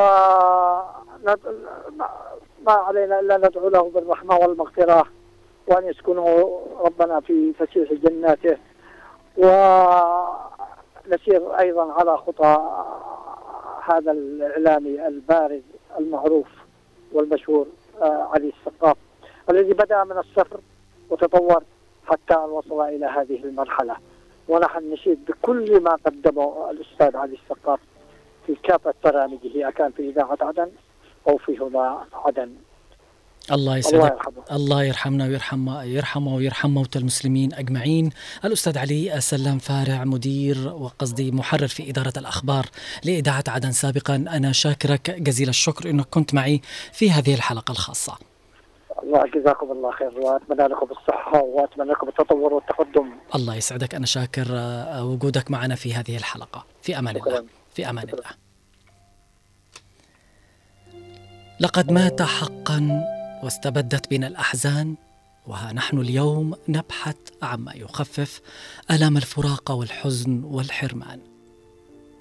[2.66, 5.06] ما علينا إلا ندعو له بالرحمة والمغفرة
[5.68, 8.58] وأن يسكنه ربنا في فسيح جناته
[9.38, 10.40] ونسير
[11.60, 12.58] أيضا على خطى
[13.86, 15.62] هذا الإعلامي البارز
[16.00, 16.48] المعروف
[17.14, 17.68] والمشهور
[18.02, 18.98] آه، علي السقاف
[19.50, 20.60] الذي بدأ من الصفر
[21.10, 21.64] وتطور
[22.06, 23.96] حتى أن وصل إلى هذه المرحلة.
[24.48, 27.80] ونحن نشيد بكل ما قدمه الأستاذ علي السقاف
[28.48, 30.72] في كافة برامجه أكان في إذاعة عدن
[31.28, 32.50] أو في هنا عدن.
[33.52, 34.20] الله يسعدك.
[34.52, 38.10] الله يرحمنا ويرحم يرحمه ويرحم موتى المسلمين أجمعين.
[38.46, 42.66] الأستاذ علي سلام فارع مدير وقصدي محرر في إدارة الأخبار
[43.06, 44.16] لإذاعة عدن سابقا.
[44.16, 46.62] أنا شاكرك جزيل الشكر إنك كنت معي
[46.94, 48.18] في هذه الحلقة الخاصة.
[49.04, 53.12] الله جزاكم الله خير وأتمنى لكم الصحة وأتمنى لكم التطور والتقدم.
[53.36, 56.66] الله يسعدك أنا شاكر آه، وجودك معنا في هذه الحلقة.
[56.82, 58.30] في أمان الله في أمان الله.
[61.60, 63.02] لقد مات حقا
[63.44, 64.96] واستبدت بنا الأحزان
[65.48, 68.42] وها نحن اليوم نبحث عما يخفف
[68.92, 71.20] الام الفراق والحزن والحرمان.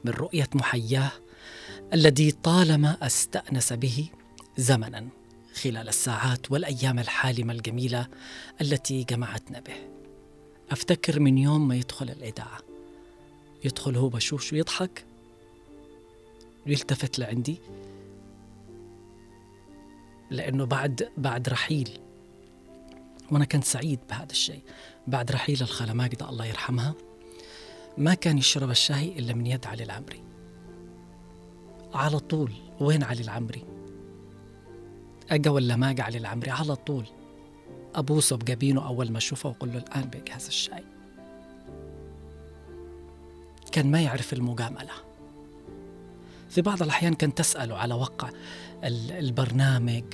[0.05, 1.11] من رؤية محياه
[1.93, 4.09] الذي طالما أستأنس به
[4.57, 5.18] زمنا.
[5.59, 8.09] خلال الساعات والأيام الحالمة الجميلة
[8.61, 9.77] التي جمعتنا به.
[10.71, 12.59] أفتكر من يوم ما يدخل الإذاعة.
[13.65, 15.05] يدخل هو بشوش ويضحك.
[16.67, 17.61] ويلتفت لعندي.
[20.31, 22.01] لأنه بعد بعد رحيل.
[23.31, 24.63] وأنا كنت سعيد بهذا الشيء.
[25.07, 26.95] بعد رحيل الخاله ماجده الله يرحمها.
[27.99, 30.23] ما كان يشرب الشاي إلا من يد علي العمري.
[31.95, 33.78] على طول وين علي العمري؟
[35.31, 37.05] أجا ولا ما أجا علي العمري؟ على طول.
[37.95, 40.85] ابوسه بجبينه أول ما أشوفه وأقول له الآن بجهز الشاي.
[43.73, 44.93] كان ما يعرف المجاملة.
[46.51, 48.31] في بعض الأحيان كنت تسأله على وقع
[48.85, 50.05] البرنامج.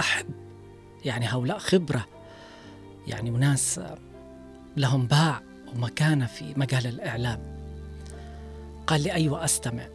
[0.00, 0.26] أحب.
[1.04, 2.06] يعني هؤلاء خبرة.
[3.06, 3.80] يعني ناس
[4.76, 5.40] لهم باع
[5.74, 7.54] ومكانة في مجال الإعلام.
[8.86, 9.86] قال لي أيوة أستمع.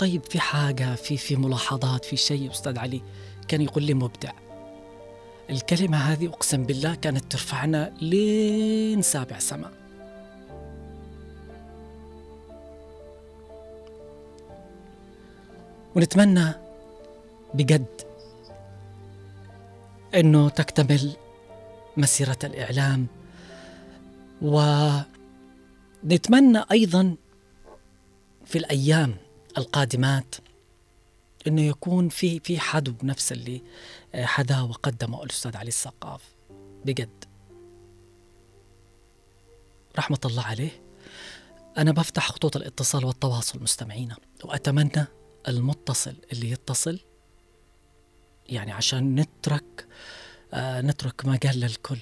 [0.00, 3.02] طيب في حاجة في في ملاحظات في شيء أستاذ علي؟
[3.48, 4.32] كان يقول لي مبدع.
[5.50, 9.72] الكلمة هذه أقسم بالله كانت ترفعنا لين سابع سماء.
[15.96, 16.52] ونتمنى
[17.54, 18.00] بجد
[20.14, 21.16] إنه تكتمل
[21.96, 23.06] مسيرة الإعلام.
[24.42, 25.04] ونتمنى
[26.72, 27.16] أيضا
[28.44, 29.14] في الأيام
[29.58, 30.34] القادمات
[31.46, 33.62] إنه يكون في في حدو بنفس اللي
[34.14, 36.22] حدا وقدمه الأستاذ علي السقاف.
[36.84, 37.24] بجد.
[39.98, 40.82] رحمة الله عليه
[41.78, 45.06] أنا بفتح خطوط الاتصال والتواصل مستمعينا وأتمنى
[45.48, 47.00] المتصل اللي يتصل
[48.48, 49.86] يعني عشان نترك
[50.54, 51.98] آه نترك مجال للكل.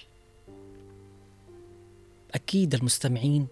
[2.35, 3.47] أكيد المستمعين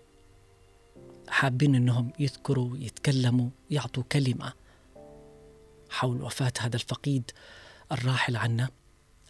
[1.29, 4.53] حابين أنهم يذكروا يتكلموا يعطوا كلمة
[5.91, 7.31] حول وفاة هذا الفقيد
[7.93, 8.69] الراحل عنا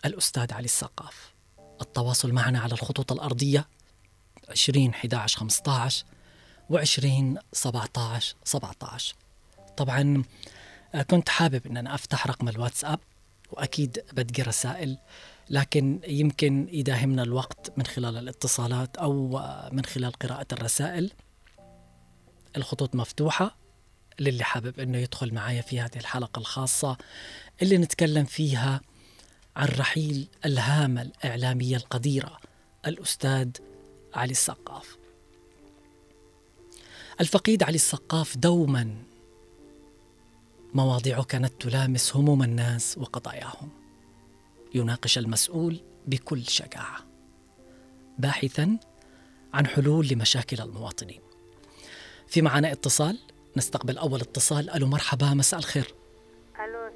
[0.04, 1.35] الأستاذ علي السقاف.
[1.80, 3.68] التواصل معنا على الخطوط الأرضية
[4.48, 6.04] 20 11 15
[6.70, 9.14] و 20 17 17
[9.76, 10.22] طبعا
[10.94, 12.98] آه، كنت حابب إن أنا أفتح رقم الواتساب
[13.52, 14.98] وأكيد بدقي رسائل
[15.50, 21.12] لكن يمكن يداهمنا الوقت من خلال الاتصالات أو آه، من خلال قراءة الرسائل
[22.57, 23.57] الخطوط مفتوحة
[24.21, 26.97] للي حابب إنه يدخل معايا في هذه الحلقة الخاصة
[27.62, 28.81] اللي نتكلم فيها
[29.57, 32.38] عن رحيل الهامة الإعلامية القديرة
[32.87, 33.51] الأستاذ
[34.14, 34.97] علي السقاف.
[37.21, 38.97] الفقيد علي السقاف دوما
[40.75, 43.71] مواضيع كانت تلامس هموم الناس وقضاياهم.
[44.75, 46.99] يناقش المسؤول بكل شجاعة
[48.19, 48.79] باحثا
[49.55, 51.21] عن حلول لمشاكل المواطنين.
[52.28, 53.18] في معنا اتصال؟
[53.56, 54.70] نستقبل أول اتصال.
[54.70, 55.94] ألو مرحبا مساء الخير.
[56.64, 56.90] ألو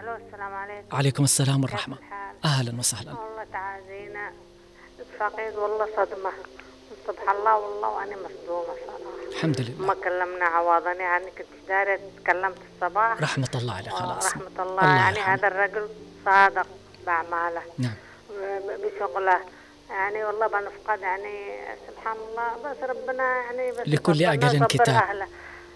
[0.00, 0.96] ألو السلام عليكم.
[0.96, 1.96] عليكم السلام والرحمة.
[2.44, 3.12] أهلا وسهلا.
[3.12, 4.32] والله تعازينا.
[5.18, 6.30] فقيد والله صدمة.
[7.06, 9.28] سبحان الله والله وأنا مصدومة صراحة.
[9.32, 9.86] الحمد لله.
[9.86, 13.22] ما كلمنا عوضني يعني كنت دارت تكلمت الصباح.
[13.22, 14.26] رحمة الله عليه خلاص.
[14.26, 15.18] رحمه الله, الله يعني.
[15.18, 15.88] هذا الرجل
[16.24, 16.66] صادق
[17.06, 17.94] باعماله نعم.
[18.82, 19.40] بشغله.
[19.90, 21.50] يعني والله بنفقد يعني
[21.88, 24.94] سبحان الله بس ربنا يعني بس لكل أجل كتاب.
[24.94, 25.26] أهله.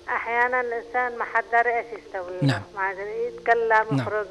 [0.08, 2.38] أحيانا الإنسان ما حد داري إيش يستوي.
[2.42, 2.62] نعم.
[3.28, 3.98] يتكلم نعم.
[3.98, 4.26] يخرج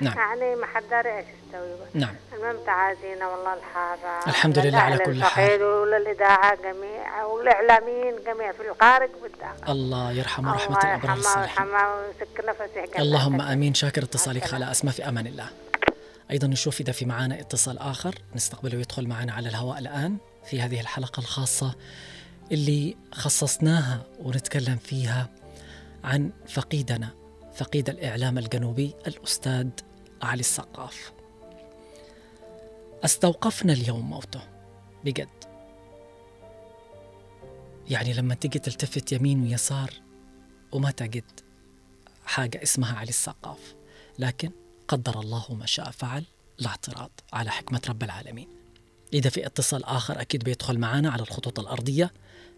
[0.00, 0.18] نعم.
[0.18, 1.76] يعني ما حد داري إيش يستوي.
[1.94, 2.14] نعم.
[2.32, 5.62] المهم تعازينا والله الحاره الحمد لله على كل حال.
[5.62, 12.98] وللاذاعه جميع والإعلاميين جميع في الخارج والداخل الله يرحمه رحمة الابرار الصالحين الله ويسكر نفسه
[12.98, 13.74] اللهم آمين.
[13.74, 15.46] شاكر اتصالك خاله أسماء في أمان الله.
[16.30, 20.80] أيضا نشوف إذا في معنا اتصال آخر نستقبله ويدخل معنا على الهواء الآن في هذه
[20.80, 21.74] الحلقة الخاصة
[22.52, 25.28] اللي خصصناها ونتكلم فيها
[26.04, 27.10] عن فقيدنا
[27.54, 29.68] فقيد الإعلام الجنوبي الأستاذ
[30.22, 31.12] علي السقاف.
[33.04, 34.40] أستوقفنا اليوم موته
[35.04, 35.28] بجد.
[37.90, 39.90] يعني لما تيجي تلتفت يمين ويسار
[40.72, 41.40] وما تجد
[42.24, 43.74] حاجة اسمها علي السقاف
[44.18, 44.50] لكن
[44.90, 46.24] قدر الله ما شاء فعل
[46.58, 48.48] لا اعتراض على حكمة رب العالمين.
[49.12, 52.10] إذا في اتصال آخر أكيد بيدخل معنا على الخطوط الأرضية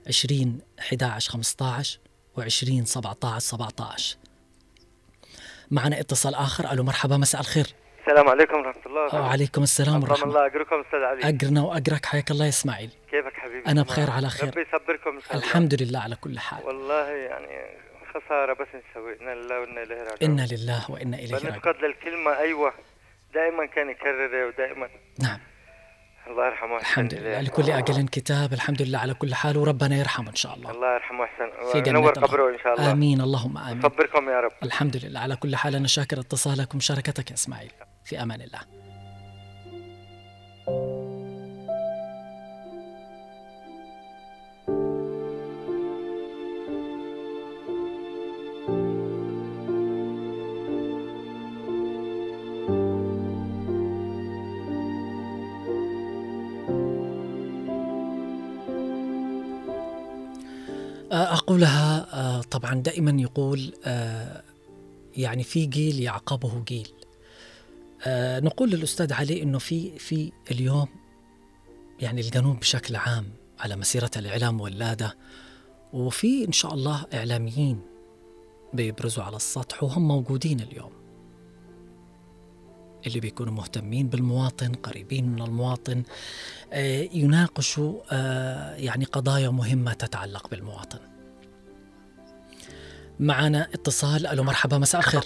[0.07, 1.99] 20 11 15
[2.39, 4.17] و20 17 17
[5.71, 6.73] معنا اتصال آخر.
[6.73, 7.67] ألو مرحبا مساء الخير.
[8.01, 11.37] السلام عليكم ورحمة الله وعليكم السلام ورحمة الله أقركم أستاذ علي.
[11.37, 12.91] أقرنا وأقرك حياك الله يا إسماعيل.
[13.11, 14.49] كيفك حبيبي؟ أنا بخير على خير.
[14.49, 15.45] ربي يصبركم إن شاء الله.
[15.45, 16.65] الحمد لله على كل حال.
[16.65, 17.82] والله يعني
[18.15, 19.21] خسارة بس نسوي.
[19.21, 20.19] إنا لله وإنا إليه راجعون.
[20.23, 21.53] إنا لله وإنا إليه راجعون.
[21.53, 22.73] بنفقد للكلمة أيوة.
[23.35, 24.89] دائما كان يكررها ودائما.
[25.21, 25.39] نعم.
[26.27, 27.41] الله يرحمه الحمد لله.
[27.41, 30.71] لكل أجل كتاب الحمد لله على كل حال وربنا يرحمه إن شاء الله.
[30.71, 32.11] الله يرحمه أحسن في جنة.
[32.11, 32.93] قبره إن شاء الله.
[32.93, 33.21] آمين.
[33.21, 33.83] اللهم آمين.
[33.83, 34.53] صبركم يا رب.
[34.63, 35.21] الحمد لله.
[35.21, 37.73] على كل حال أنا شاكر اتصالك ومشاركتك يا إسماعيل.
[38.05, 38.61] في أمان الله.
[61.13, 64.43] أقولها آه، طبعا دائما يقول آه،
[65.17, 66.89] يعني في جيل يعقبه جيل.
[68.07, 70.89] آه، نقول للأستاذ علي أنه في في اليوم
[72.01, 73.25] يعني الجنوب بشكل عام
[73.59, 75.17] على مسيرة الإعلام ولادة
[75.93, 77.81] وفي إن شاء الله إعلاميين
[78.73, 81.02] بيبرزوا على السطح وهم موجودين اليوم.
[83.07, 86.03] اللي بيكونوا مهتمين بالمواطن قريبين من المواطن
[86.73, 90.99] آه، يناقشوا آه، يعني قضايا مهمة تتعلق بالمواطن.
[93.21, 94.27] معنا اتصال.
[94.27, 95.21] ألو مرحبا مساء الخير.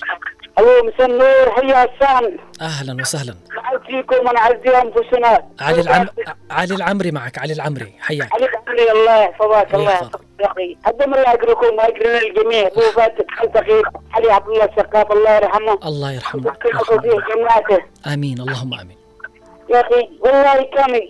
[0.58, 3.34] ألو مساء النور حيا حسان أهلا وسهلا.
[3.56, 5.46] نعزيكم ونعزي أنفسنا.
[5.60, 6.06] علي العم...
[6.50, 8.32] علي العمري معك علي العمري حياك.
[8.32, 10.20] علي العمري الله يحفظك الله يحفظك.
[10.40, 10.76] يا أخي.
[10.86, 12.66] قدم الله اجركم واجرنا الجميع.
[12.66, 13.82] أبو فاتح خلف أخي
[14.14, 15.78] علي عبد الله السقاف الله يرحمه.
[15.84, 16.56] الله يرحمه.
[16.64, 18.96] ويحفظه في جناته آمين اللهم آمين.
[19.70, 21.00] يا أخي والله كان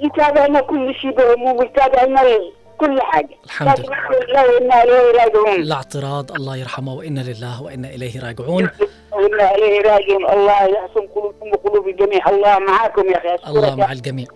[0.00, 2.22] يتابعنا كل شيء بهموم ويتابعنا
[2.80, 3.36] كل حاجة.
[3.44, 3.92] الحمد لكن
[4.30, 4.46] لله.
[4.46, 5.62] وإنا إليه راجعون.
[5.62, 8.70] لا اعتراض الله يرحمه وإنا لله وإنا إليه راجعون.
[9.12, 10.30] وإنا إليه راجعون.
[10.30, 12.28] الله يحسن قلوبكم وقلوب الجميع.
[12.28, 13.50] الله معاكم يا أخي.
[13.50, 14.26] الله مع الجميع.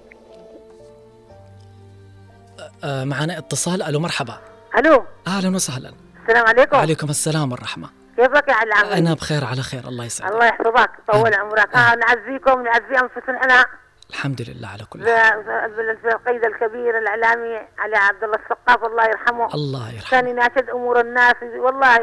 [2.85, 3.83] آه، معنا اتصال.
[3.83, 4.39] ألو مرحبا.
[4.79, 5.05] ألو.
[5.27, 5.93] أهلا وسهلا.
[6.23, 6.77] السلام عليكم.
[6.77, 7.89] عليكم السلام والرحمة.
[8.17, 9.89] كيفك يا علي عمري أنا بخير على خير.
[9.89, 10.33] الله يسعدك.
[10.33, 10.91] الله يحفظك.
[11.13, 11.77] طول عمرك.
[11.77, 11.95] آه.
[11.95, 13.45] نعزيكم نعزي أنفسنا.
[13.45, 13.67] أنا
[14.11, 15.43] الحمد لله على كل حال.
[15.43, 19.55] ب- ب- القيد الكبير الإعلامي علي عبد الله السقاف الله يرحمه.
[19.55, 20.11] الله يرحمه.
[20.11, 21.99] كان يناشد أمور الناس والله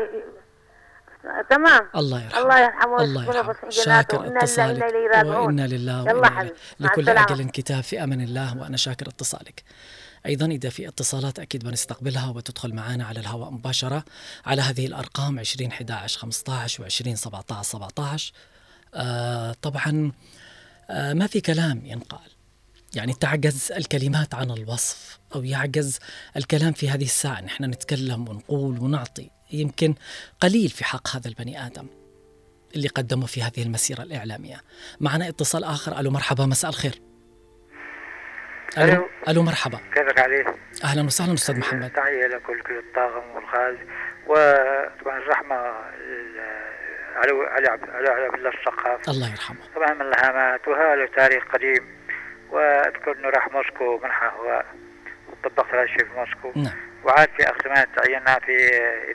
[1.50, 1.90] تمام.
[1.96, 2.42] الله يرحمه.
[2.44, 3.70] الله يرحمه الله يرحمه.
[3.70, 4.84] شاكر اتصالك.
[4.84, 6.54] وإنا لله وإنا إليه.
[6.80, 7.10] لكل.
[7.10, 9.64] أجل كتاب في أمان الله وأنا شاكر اتصالك.
[10.26, 14.04] أيضا إذا في اتصالات أكيد بنستقبلها وتدخل معنا على الهواء مباشرة
[14.46, 18.34] على هذه الأرقام 20 11 15 و20 17 17
[18.96, 20.12] آه طبعا
[20.92, 22.32] ما في كلام ينقال.
[22.96, 26.00] يعني تعجز الكلمات عن الوصف أو يعجز
[26.38, 27.42] الكلام في هذه الساعة.
[27.42, 29.30] نحن نتكلم ونقول ونعطي.
[29.52, 29.96] يمكن
[30.40, 31.88] قليل في حق هذا البني آدم
[32.76, 34.62] اللي قدمه في هذه المسيرة الإعلامية.
[35.00, 36.00] معنا اتصال آخر.
[36.00, 37.02] ألو مرحبا مساء الخير.
[38.78, 39.44] ألو, ألو.
[39.44, 39.78] مرحبا.
[39.78, 40.46] كيفك علي؟
[40.84, 41.90] أهلا وسهلا أستاذ محمد.
[41.90, 43.78] تحية لكل كل الطاقم والخال
[44.28, 46.71] وطبعا الرحمة ال-
[47.16, 49.60] علي علي عبد علي عبد الله السقاف الله يرحمه.
[49.76, 52.02] طبعا من الهامات وهذا له تاريخ قديم
[52.50, 54.64] واذكر إنه راح موسكو منحه هو
[55.44, 56.52] طبق ثلاث شيء في موسكو.
[56.56, 56.74] نعم.
[57.04, 58.56] وعاد في اخر سنه تعيننا في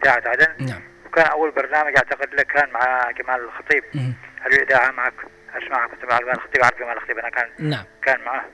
[0.03, 0.67] إذاعة عدن.
[0.67, 0.81] نعم.
[1.07, 3.85] وكان أول برنامج أعتقد له كان مع جمال الخطيب.
[3.95, 4.15] مم.
[4.41, 5.15] هل الإذاعة معك؟
[5.57, 7.19] اسمع كنت مع الخطيب عارف جمال الخطيب.
[7.19, 7.85] أنا كان نعم.
[8.03, 8.45] كان معه.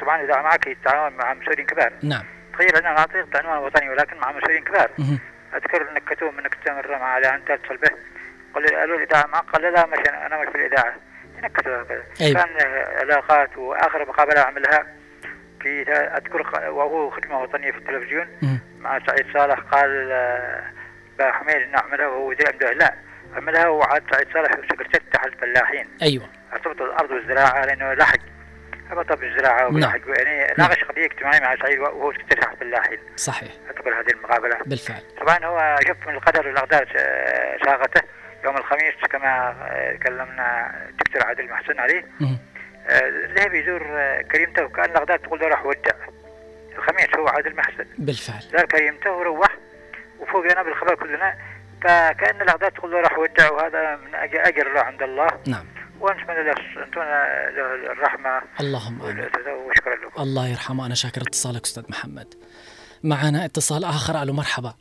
[0.00, 1.92] طبعا الاذاعه معك يتعاون مع مسؤولين كبار.
[2.02, 2.24] نعم.
[2.52, 4.90] تخيل أنا اعطيت عنوان وطني ولكن مع مسؤولين كبار.
[4.98, 5.18] مهم.
[5.54, 7.90] أذكر إنك كتوم إنك تستمر مع على انت تتصل به
[8.54, 10.94] قال لي قالوا الاذاعه معك قال لا مش أنا مش في الإذاعة.
[11.42, 11.84] نكتوا
[12.20, 12.42] أيوة.
[12.42, 12.48] كان
[13.00, 14.86] علاقات وآخر مقابلة أعملها
[15.60, 18.28] في أذكر وهو خدمة وطنية في التلفزيون.
[18.80, 20.12] مع سعيد صالح قال
[21.20, 22.06] حميد انه أعملها.
[22.06, 22.94] وهو وزير امده لا
[23.36, 25.88] عملها وعاد سعيد صالح سكرتير تحت الفلاحين.
[26.02, 26.28] أيوة.
[26.52, 28.18] أرتبط الأرض والزراعه لأنه لحق.
[28.90, 32.98] هبط بالزراعة وبالحق يعني ناقش قضية اجتماعيه مع سعيد وهو سكرتير تحت الفلاحين.
[33.16, 33.52] صحيح.
[33.66, 34.58] اعتبر هذه المقابلة.
[34.66, 35.02] بالفعل.
[35.20, 38.00] طبعا هو شوف من القدر والأقدار آه، شاغته.
[38.44, 39.54] يوم الخميس كما
[40.02, 42.04] كلمنا الدكتور عادل محسن عليه.
[42.88, 43.02] آه،
[43.36, 45.90] ذهب يزور آه، كريمته وكأن الاقدار تقول له راح ودع.
[46.78, 47.86] الخميس هو عادل محسن.
[47.98, 48.42] بالفعل.
[48.52, 49.48] زار كريمته وروح
[50.20, 51.34] وفوقنا بالخبر كلنا
[51.82, 55.26] فكأن الاقدار تقول له راح ودع وهذا من أج- أجر له عند الله.
[55.46, 55.64] نعم.
[56.00, 56.54] ونتمنى له
[57.92, 58.42] الرحمة.
[58.60, 59.28] اللهم آمين.
[59.48, 60.22] وشكرا لكم.
[60.22, 60.86] الله يرحمه.
[60.86, 62.34] أنا شاكر اتصالك أستاذ محمد.
[63.02, 64.22] معنا اتصال آخر.
[64.22, 64.74] ألو مرحبا.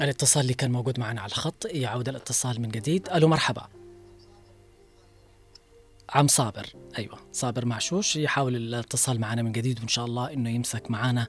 [0.00, 3.08] الاتصال اللي كان موجود معنا على الخط يعود الاتصال من جديد.
[3.08, 3.62] ألو مرحبا.
[6.10, 6.66] عم صابر.
[6.98, 11.26] أيوه صابر معشوش يحاول الاتصال معنا من جديد وإن شاء الله إنه يمسك معنا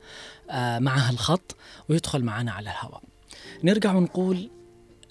[0.50, 1.56] آه معها الخط
[1.90, 3.02] ويدخل معنا على الهواء.
[3.64, 4.50] نرجع ونقول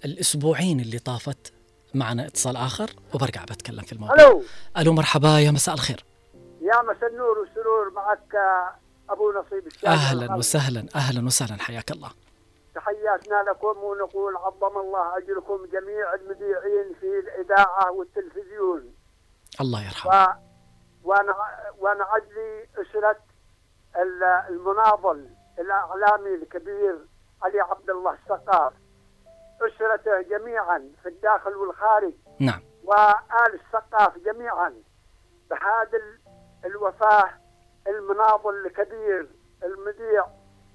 [0.04, 1.52] الأسبوعين اللي طافت
[1.94, 4.16] معنا اتصال آخر وبرجع بتكلم في الموضوع.
[4.16, 4.42] ألو.
[4.78, 6.04] ألو مرحبا يا مساء الخير.
[6.62, 8.34] يا مساء النور والسرور معك
[9.10, 12.10] أبو نصيب الشاذلي أهلا وسهلا أهلا وسهلا حياك الله.
[12.74, 18.94] تحياتنا لكم ونقول عظم الله أجركم جميع المذيعين في الإذاعة والتلفزيون.
[19.60, 20.12] الله يرحمه.
[20.12, 20.34] و...
[21.08, 21.34] وأنا
[21.78, 22.06] وأنا
[22.78, 23.16] أسرة
[23.96, 26.98] ال- المناضل الإعلامي الكبير
[27.42, 28.72] علي عبد الله السقاف.
[29.60, 32.14] أسرته جميعا في الداخل والخارج.
[32.40, 32.60] نعم.
[32.84, 34.74] وآل السقاف جميعا
[35.50, 36.18] بهذا ال-
[36.64, 37.30] الوفاة
[37.86, 39.28] المناضل الكبير
[39.64, 40.26] المذيع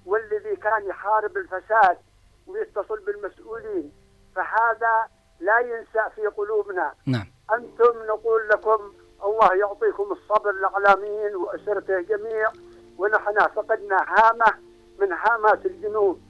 [0.06, 1.98] والذي كان يحارب الفساد
[2.46, 3.92] ويتصل بالمسؤولين.
[4.36, 5.08] فهذا
[5.40, 6.94] لا ينسى في قلوبنا.
[7.06, 7.26] نعم.
[7.54, 8.92] أنتم نقول لكم
[9.24, 12.52] الله يعطيكم الصبر الإعلاميين وأسرته جميع
[12.98, 14.54] ونحن فقدنا هامة
[14.98, 16.20] من هامات الجنوب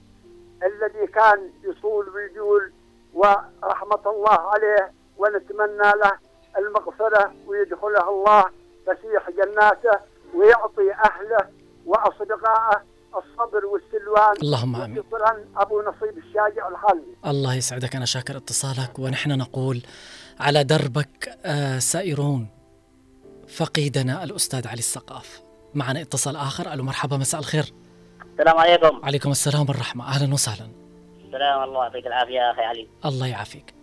[0.63, 2.73] الذي كان يصول ويجول
[3.13, 6.17] ورحمة الله عليه ونتمنى له
[6.57, 8.45] المغفرة ويدخله الله
[8.87, 9.99] فسيح جناته
[10.33, 11.49] ويعطي أهله
[11.85, 12.81] وأصدقائه
[13.17, 14.35] الصبر والسلوان.
[14.41, 14.99] اللهم آمين.
[14.99, 17.95] وشكرا أبو نصيب الشاجع الحلبي الله يسعدك.
[17.95, 19.81] أنا شاكر اتصالك ونحن نقول
[20.39, 22.47] على دربك آه سائرون
[23.47, 25.41] فقيدنا الأستاذ علي السقاف.
[25.73, 26.73] معنا اتصال آخر.
[26.73, 27.65] ألو مرحبا مساء الخير.
[28.33, 29.05] السلام عليكم.
[29.05, 30.07] عليكم السلام والرحمة.
[30.07, 30.69] أهلا وسهلا.
[31.25, 32.87] السلام الله يعطيك العافية يا أخي علي.
[33.05, 33.73] الله يعافيك.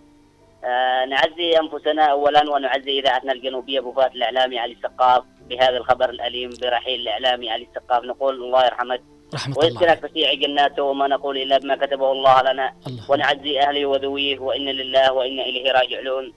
[0.65, 7.01] آه نعزي أنفسنا أولا ونعزي إذاعتنا الجنوبية بوفاة الإعلامي علي السقاف بهذا الخبر الأليم برحيل
[7.01, 8.05] الإعلامي علي السقاف.
[8.05, 8.99] نقول الله يرحمه.
[9.35, 12.73] رحمة الله ويسكنك فسيع جناته وما نقول إلا بما كتبه الله لنا.
[12.87, 13.11] الله.
[13.11, 16.33] ونعزي أهله وذويه وإن لله وإنا إليه راجعون.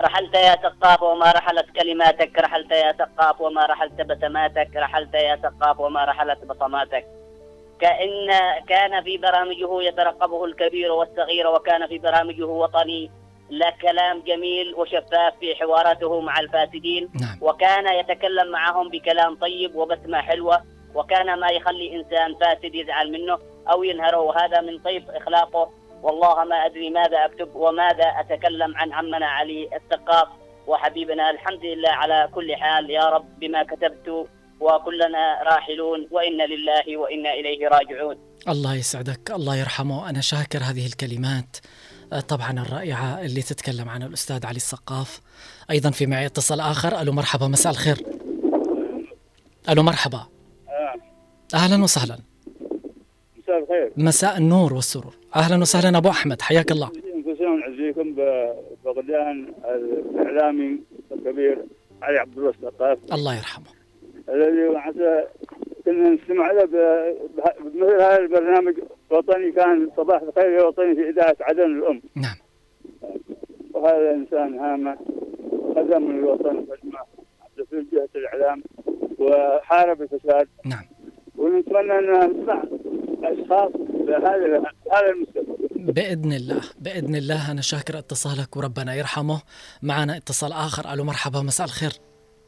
[0.00, 2.38] رحلت يا سقاف وما رحلت كلماتك.
[2.38, 4.70] رحلت يا سقاف وما رحلت بسماتك.
[4.76, 7.06] رحلت يا سقاف وما رحلت بصماتك.
[7.80, 8.28] كأن
[8.68, 13.10] كان في برامجه يترقبه الكبير والصغير وكان في برامجه وطني
[13.50, 17.08] لا كلام جميل وشفاف في حواراته مع الفاسدين.
[17.20, 17.38] نعم.
[17.40, 20.77] وكان يتكلم معهم بكلام طيب وبسمة حلوة.
[20.94, 23.38] وكان ما يخلي إنسان فاسد يزعل منه
[23.70, 24.20] أو ينهره.
[24.20, 25.70] وهذا من طيب إخلاقه.
[26.02, 30.28] والله ما أدري ماذا أكتب وماذا أتكلم عن عمنا علي الثقاف
[30.66, 31.30] وحبيبنا.
[31.30, 32.90] الحمد لله على كل حال.
[32.90, 34.26] يا رب بما كتبت
[34.60, 36.08] وكلنا راحلون.
[36.10, 38.18] وإنا لله وإنا إليه راجعون.
[38.48, 39.30] الله يسعدك.
[39.30, 40.10] الله يرحمه.
[40.10, 41.56] أنا شاكر هذه الكلمات.
[42.12, 45.20] آه، طبعا الرائعة اللي تتكلم عنها الأستاذ علي السقاف
[45.70, 47.00] أيضا في معي اتصال آخر.
[47.00, 47.46] ألو مرحبا.
[47.46, 47.96] مساء الخير.
[49.68, 50.37] ألو مرحبا.
[51.54, 52.18] أهلا وسهلا.
[53.38, 53.92] مساء الخير.
[53.96, 55.14] مساء النور والسرور.
[55.36, 56.90] أهلا وسهلا أبو أحمد حياك الله.
[57.14, 60.78] انفسنا نعزيكم بفقدان الإعلامي
[61.12, 61.64] الكبير
[62.02, 62.98] علي عبد الله الثقاف.
[63.12, 63.66] الله يرحمه.
[64.28, 65.24] الذي حتى
[65.84, 68.74] كنا نستمع له بمثل هذا البرنامج.
[69.10, 72.02] وطني كان صباح الخير يا وطني في إذاعة عدن الأم.
[72.14, 72.36] نعم.
[73.74, 74.96] وهذا إنسان هامه
[75.76, 76.98] خدم الوطن خدمه
[77.70, 78.62] في جهة الإعلام
[79.18, 80.48] وحارب الفساد.
[80.64, 80.97] نعم.
[81.38, 82.62] ونتمنى أن نسمع
[83.22, 85.56] أشخاص بهذا هذا المستوى.
[85.70, 87.50] بإذن الله بإذن الله.
[87.50, 89.42] أنا شاكر اتصالك وربنا يرحمه.
[89.82, 90.92] معنا اتصال آخر.
[90.92, 91.42] ألو مرحبا.
[91.42, 91.92] مساء الخير.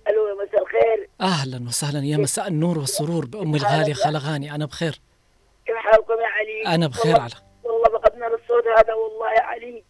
[0.08, 1.08] ألو يا مساء الخير.
[1.20, 2.04] أهلا وسهلا.
[2.04, 4.54] يا مساء النور والسرور بأم الغالية خلغاني.
[4.54, 5.00] أنا بخير.
[5.66, 7.32] كيف حالكم يا علي؟ أنا بخير والله, على
[7.64, 9.84] والله فقدنا للصوت هذا والله يا علي.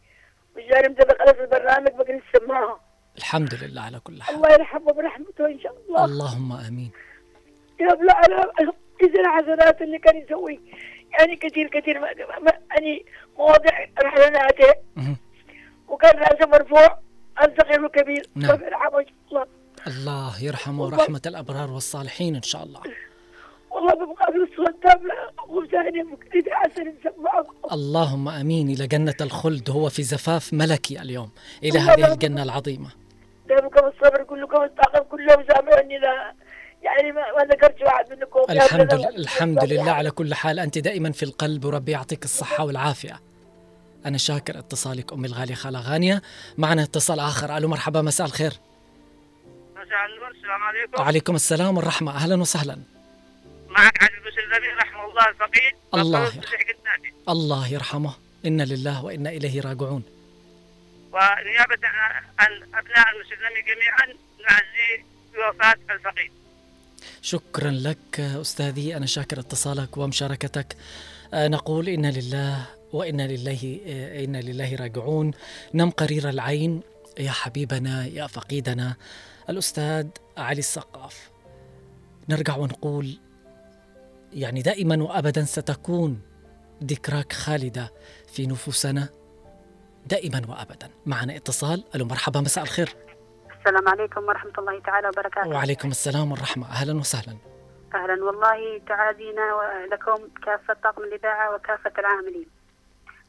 [0.57, 2.80] وجاري متى خلص البرنامج بقى نسمعها
[3.18, 4.36] الحمد لله على كل حال.
[4.36, 6.05] الله يرحمه برحمته إن شاء الله.
[6.05, 6.90] اللهم آمين.
[7.80, 8.53] يبلع على
[9.01, 10.61] كثير حسنات اللي كان يسوي.
[11.18, 12.09] يعني كثير كثير ما
[12.42, 13.05] ما- يعني
[13.38, 15.16] مواضيع رحلاناته مهم.
[15.88, 16.98] وكان رأسه مرفوع.
[17.42, 18.51] الصغير والكبير نعم.
[19.30, 19.46] الله.
[19.86, 20.90] الله يرحمه.
[20.90, 22.80] رحمة الأبرار والصالحين إن شاء الله.
[23.70, 24.48] والله بمقابل
[26.53, 28.68] حسن نسمعه اللهم آمين.
[28.70, 29.70] إلى جنة الخلد.
[29.70, 31.30] هو في زفاف ملكي اليوم.
[31.62, 32.12] إلى الله هذه.
[32.12, 32.88] الجنة العظيمة.
[33.51, 36.32] لكم الصبر كلكم الطاقم كلهم سامعني لا
[36.83, 38.41] يعني ما, ما ذكرت واحد منكم.
[38.51, 38.95] الحمد.
[38.95, 40.59] لله الحمد لله على كل حال.
[40.59, 43.20] أنت دائما في القلب وربي يعطيك الصحة والعافية.
[44.07, 46.22] أنا شاكر اتصالك امي الغاليه خالة غانية.
[46.59, 47.57] معنا اتصال آخر.
[47.57, 48.53] ألو مرحبا مساء الخير.
[49.72, 51.03] مساء النور السلام عليكم.
[51.03, 52.16] وعليكم السلام والرحمة.
[52.16, 52.78] أهلا وسهلا.
[53.68, 56.43] معك بن سلمي رحمه الله الفقيد الله يرحمه.
[57.28, 58.14] الله يرحمه.
[58.47, 60.03] إنا لله وإنا إليه راجعون.
[61.12, 61.89] ونيابة
[62.39, 64.07] عن أبناء المسلمين جميعا
[64.49, 65.05] نعزي
[65.35, 66.33] بوفاة الفقيد
[67.23, 68.97] شكرا لك أستاذي.
[68.97, 70.77] أنا شاكر اتصالك ومشاركتك.
[71.35, 75.31] آه، نقول إنا لله وأنا لله آه، إنا لله راجعون.
[75.75, 76.81] نم قرير العين.
[77.18, 78.97] يا حبيبنا يا فقيدنا.
[79.51, 80.07] الأستاذ
[80.37, 81.31] علي السقاف.
[82.29, 83.18] نرجع ونقول
[84.33, 86.21] يعني دائما وأبدا ستكون
[86.85, 87.93] ذكراك خالدة
[88.33, 89.09] في نفوسنا.
[90.07, 90.89] دائما وأبدا.
[91.07, 91.85] معنا اتصال.
[91.95, 92.97] ألو مرحبا مساء الخير.
[93.61, 95.48] السلام عليكم ورحمة الله تعالى وبركاته.
[95.48, 96.66] وعليكم السلام والرحمة.
[96.66, 97.36] أهلا وسهلا.
[97.94, 98.24] أهلا.
[98.24, 99.46] والله تعازينا
[99.92, 102.46] لكم كافة طاقم الإذاعة وكافة العاملين.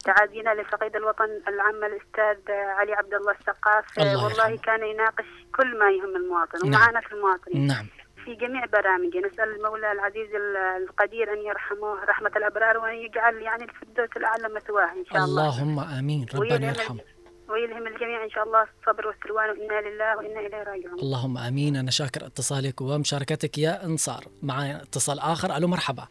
[0.04, 3.84] تعازينا لفقيد الوطن العام الأستاذ علي عبد الله السقاف.
[3.98, 4.56] الله والله يرحمه.
[4.56, 5.24] كان يناقش
[5.56, 7.00] كل ما يهم المواطن نعم.
[7.00, 7.66] في المواطنين.
[7.66, 7.86] نعم.
[8.24, 9.18] في جميع برامجه.
[9.18, 14.92] نسأل المولى العزيز ال- القدير أن يرحمه رحمة الأبرار وأن يجعل يعني الفردوس الأعلى مثواه
[14.92, 15.48] إن شاء الله.
[15.48, 16.26] اللهم آمين.
[16.34, 17.00] ربنا يرحمه.
[17.48, 20.98] ويلهم الجميع إن شاء الله الصبر والسلوان وإنا لله وإنا إليه راجعون.
[21.00, 21.76] اللهم آمين.
[21.76, 24.24] أنا شاكر اتصالك ومشاركتك يا أنصار.
[24.42, 25.56] معنا اتصال آخر.
[25.56, 26.06] ألو مرحبا.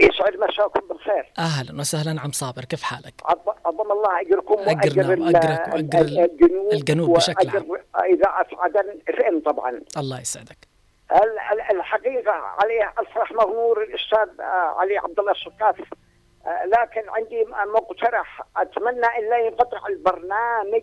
[0.00, 1.32] يسعد مساكم بالخير.
[1.38, 2.20] أهلا وسهلا.
[2.20, 7.66] عم صابر كيف حالك؟ عظ- عظم الله أجركم وأجر وأجر ال- الجنوب الجنوب بشكل عام.
[8.14, 9.80] اذاعه عدن اف ام طبعا.
[9.96, 10.58] الله يسعدك.
[11.12, 15.76] ال- ال- الحقيقة عليه الف رحمه ونور الأستاذ آه، علي عبد الله السقاف
[16.64, 18.42] لكن عندي مقترح.
[18.56, 20.82] أتمنى إن لا ينقطع البرنامج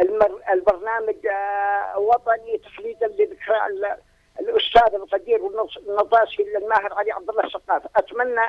[0.00, 3.96] المر البرنامج آه، وطني تخليدا لذكرى ال-
[4.40, 5.40] الأستاذ القدير
[5.88, 8.44] النضاسي الماهر علي عبد الله السقاف أتمنى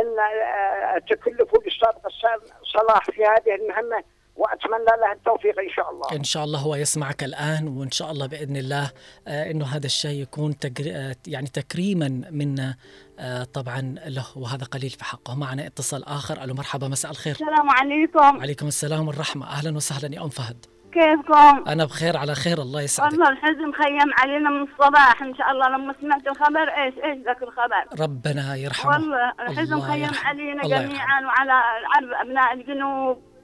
[0.00, 4.04] إن آه، تكلفوا الأستاذ غسان صلاح في هذه المهمة.
[4.36, 6.06] وأتمنى له التوفيق إن شاء الله.
[6.12, 8.90] إن شاء الله هو يسمعك الآن وإن شاء الله بإذن الله
[9.28, 10.84] آه، إنه هذا الشيء يكون تجر...
[10.94, 12.76] آه، يعني تكريما منا
[13.18, 15.34] آه، طبعا له وهذا قليل في حقه.
[15.34, 16.44] معنا اتصال آخر.
[16.44, 17.32] ألو مرحبا مساء الخير.
[17.32, 18.40] السلام عليكم.
[18.40, 19.46] عليكم السلام والرحمة.
[19.46, 20.66] أهلا وسهلا يا أم فهد.
[20.92, 23.12] كيفكم؟ أنا بخير على خير الله يسعدك.
[23.12, 25.68] والله الحزن خيم علينا من الصباح إن شاء الله.
[25.68, 28.92] لما سمعت الخبر إيش إيش ذاك الخبر؟ ربنا يرحمه.
[28.92, 30.10] والله الحزن الله خيم.
[30.24, 33.35] علينا جميعا وعلى على أبناء الجنوب.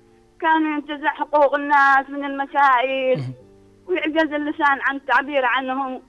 [0.43, 3.21] كان ينتزع حقوق الناس من المشايخ
[3.87, 6.03] ويعجز اللسان عن التعبير عنهم.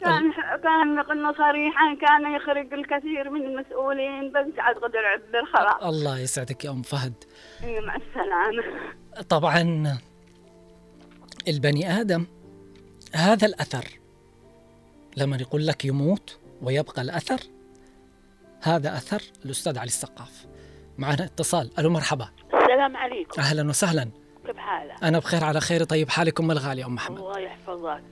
[0.00, 0.32] كان
[0.62, 6.64] كان قلنا صريحا كان يخرج الكثير من المسؤولين بس عاد قدر يعبر خلاص الله يسعدك
[6.64, 7.14] يا أم فهد.
[7.62, 8.62] مع السلامة.
[9.28, 9.98] طبعا
[11.48, 12.26] البني آدم
[13.14, 13.84] هذا الأثر
[15.16, 17.40] لما يقول لك يموت ويبقى الأثر
[18.62, 20.46] هذا أثر الأستاذ علي السقاف.
[20.98, 21.70] معنا اتصال.
[21.78, 22.28] ألو مرحبا.
[22.76, 23.40] السلام عليكم.
[23.40, 24.10] أهلا وسهلا.
[24.46, 25.84] كيف حالك؟ أنا بخير على خير.
[25.84, 28.02] طيب حالك ام الغاليه أم محمد؟ الله يحفظك.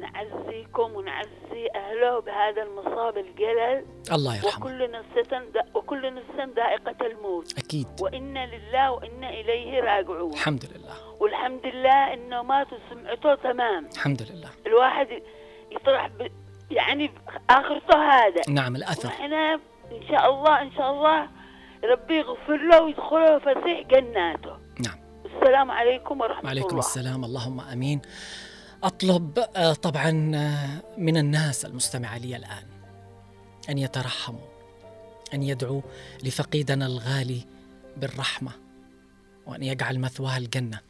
[0.00, 3.84] نعزيكم ونعزي أهله بهذا المصاب الجلل.
[4.12, 4.66] الله يرحمه.
[4.66, 5.28] وكل نفس
[5.74, 7.58] وكل نفس ذائقة الموت.
[7.58, 7.86] أكيد.
[8.00, 10.32] وإنا لله وإنا إليه راجعون.
[10.32, 10.94] الحمد لله.
[11.20, 13.88] والحمد لله إنه ماتوا سمعته تمام.
[13.94, 14.50] الحمد لله.
[14.66, 15.08] الواحد
[15.70, 16.30] يطرح ب...
[16.70, 17.10] يعني
[17.50, 18.42] آخرته هذا.
[18.48, 19.08] نعم الأثر.
[19.08, 19.54] وإحنا
[19.92, 21.28] إن شاء الله إن شاء الله
[21.84, 24.56] ربي يغفر له ويدخله فسيح جناته.
[24.80, 24.98] نعم.
[25.24, 27.24] السلام عليكم ورحمة وعليكم الله السلام.
[27.24, 28.00] اللهم آمين.
[28.82, 32.64] أطلب آه، طبعا آه، من الناس المستمعه لي الآن
[33.70, 34.46] أن يترحموا
[35.34, 35.80] أن يدعوا
[36.24, 37.44] لفقيدنا الغالي
[37.96, 38.50] بالرحمة
[39.46, 40.85] وأن يجعل مثواه الجنة.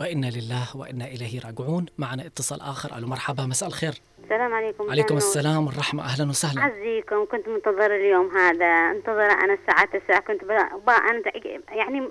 [0.00, 1.86] وإنا لله وإنا إليه راجعون.
[1.98, 2.98] معنا اتصال آخر.
[2.98, 3.92] ألو مرحبا مساء الخير.
[4.24, 5.16] السلام عليكم عليكم.
[5.16, 6.02] السلام والرحمة.
[6.04, 6.60] أهلا وسهلا.
[6.60, 8.66] أعزيكم كنت منتظر اليوم هذا.
[8.66, 11.22] انتظر أنا الساعة 9 كنت ب- با أنا
[11.68, 12.08] يعني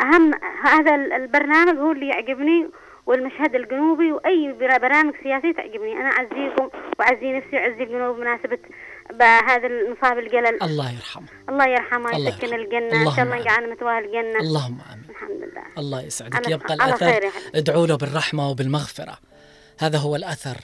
[0.00, 0.30] أهم
[0.64, 2.68] هذا ال- البرنامج هو اللي يعجبني
[3.06, 5.92] والمشهد الجنوبي وأي بر- برامج سياسية تعجبني.
[5.92, 8.58] أنا أعزيكم وأعزي نفسي وأعزي الجنوب بمناسبة
[9.12, 10.62] بهذا المصاب الجلل.
[10.62, 11.26] الله يرحمه.
[11.48, 12.54] الله يرحمه يسكن.
[12.54, 13.40] الجنة إن شاء الله آمين.
[13.40, 14.38] يجعلنا مثواه الجنة.
[14.40, 15.04] اللهم آمين.
[15.10, 15.53] الحمد لله.
[15.78, 17.30] الله يسعدك يبقى حبيبي.
[17.54, 19.18] ادعوا له بالرحمة وبالمغفرة.
[19.78, 20.60] هذا هو الأثر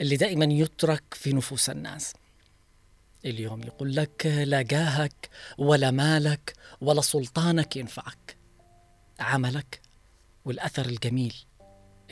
[0.00, 2.14] اللي دائما يترك في نفوس الناس.
[3.24, 8.36] اليوم يقول لك لا جاهك ولا مالك ولا سلطانك ينفعك.
[9.20, 9.80] عملك
[10.44, 11.34] والأثر الجميل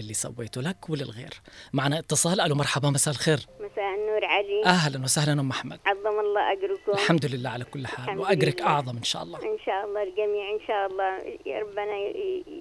[0.00, 1.34] اللي سويته لك وللغير.
[1.72, 2.40] معنا اتصال.
[2.40, 3.46] ألو مرحبا مساء الخير.
[3.60, 4.64] مساء النور علي.
[4.66, 6.17] أهلا وسهلا أم محمد عظم
[6.52, 8.68] أجركم الحمد لله على كل حال وأجرك لله.
[8.70, 11.94] أعظم إن شاء الله إن شاء الله الجميع إن شاء الله يا ربنا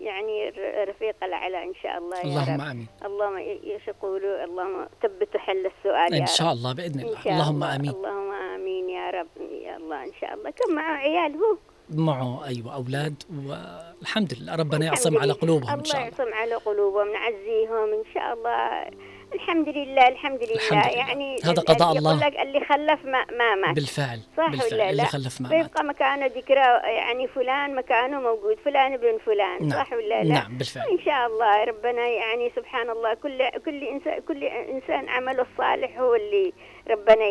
[0.02, 0.50] يعني
[0.90, 2.62] رفيق الأعلى إن شاء الله اللهم.
[2.62, 2.88] آمين.
[3.06, 6.54] اللهم إيش يقولوا اللهم ثبتوا حل السؤال يا إن شاء.
[6.54, 7.76] الله بإذن إن الله شاء اللهم الله.
[7.76, 9.28] آمين اللهم آمين يا رب
[9.66, 11.58] يا الله إن شاء الله كم معه عيال هو
[11.90, 15.34] معه أيوه أولاد والحمد لله ربنا يعصم على.
[15.34, 18.90] قلوبهم إن الله شاء الله يعصم على قلوبهم نعزيهم إن شاء الله
[19.34, 20.98] الحمد لله الحمد لله, الحمد لله.
[20.98, 22.28] يعني هذا قضاء يقول الله.
[22.28, 25.66] لك اللي خلف ما, ما مات بالفعل صح بالفعل ولا اللي لا؟ خلف ما مات
[25.66, 29.84] بيبقى مكانه ذكرى يعني فلان مكانه موجود فلان ابن فلان نعم.
[29.84, 30.88] صح ولا لا؟ نعم، بالفعل.
[30.92, 36.16] ان شاء الله ربنا يعني سبحان الله كل كل انسان كل إنسان عمله الصالح هو
[36.16, 36.54] اللي
[36.90, 37.26] ربنا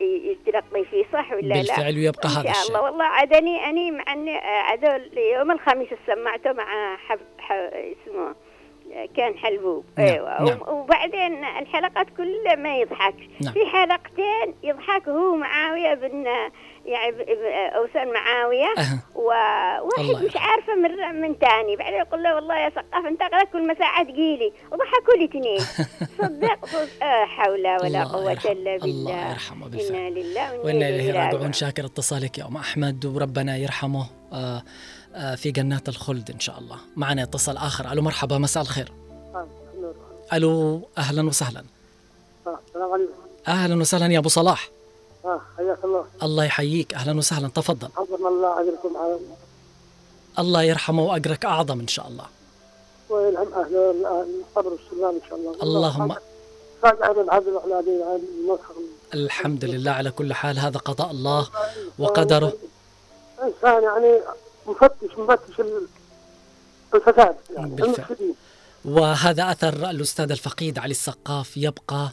[0.00, 2.68] يترقي فيه صح ولا لا؟ بالفعل ويبقى إن هذا شاء الشيء.
[2.68, 7.18] الله والله عدني أني مع اني عدو يوم الخميس سمعته مع حف...
[7.38, 7.52] حف...
[7.74, 8.34] اسمه
[9.16, 10.60] كان حلبوب نعم، أيوه نعم.
[10.68, 13.14] وبعدين الحلقات كلها ما يضحك.
[13.40, 13.52] نعم.
[13.52, 16.26] في حلقتين يضحك هو معاوية بن
[16.86, 17.16] يعني
[17.76, 18.74] أوسان معاوية.
[19.14, 21.76] وواحد مش عارفة من من تاني.
[21.76, 25.60] بعدين يقول له والله يا سقاف انت غلط كل ما ساعه تجيلي وضحكوا لي اثنين
[26.18, 26.68] صدق
[27.02, 28.32] آه حول ولا قوة.
[28.32, 28.84] إلا بالله.
[28.84, 29.96] الله يرحمه بالفعل.
[29.96, 31.52] إنا لله وإنا إليه راجعون.
[31.52, 34.06] شاكر اتصالك يا أم أحمد وربنا يرحمه.
[34.32, 34.62] آه،
[35.36, 36.78] في جنات الخلد إن شاء الله.
[36.96, 37.92] معنا اتصال آخر.
[37.92, 38.92] ألو مرحبا مساء الخير.
[40.32, 41.64] ألو أهلا وسهلا.
[42.68, 43.12] السلام عليكم.
[43.48, 44.70] أهلا وسهلا يا أبو صلاح.
[45.24, 46.04] آه حياك الله.
[46.22, 46.94] الله يحييك.
[46.94, 47.48] أهلا وسهلا.
[47.48, 47.88] تفضل.
[47.96, 49.18] عظم الله أجركم على
[50.38, 50.62] الله.
[50.62, 52.26] يرحمه وأجرك أعظم إن شاء الله.
[53.08, 53.76] ويلهم أهل
[54.40, 55.62] القبر والسلام إن شاء الله.
[55.62, 56.16] اللهم
[59.14, 60.58] الحمد لله على كل حال.
[60.58, 61.48] هذا قضاء الله
[61.98, 62.52] وقدره.
[63.42, 64.20] انسان يعني
[64.66, 65.88] مفتش مفتش ال-
[66.94, 68.34] الفساد يعني بالفعل.
[68.84, 72.10] وهذا أثر الأستاذ الفقيد علي السقاف يبقى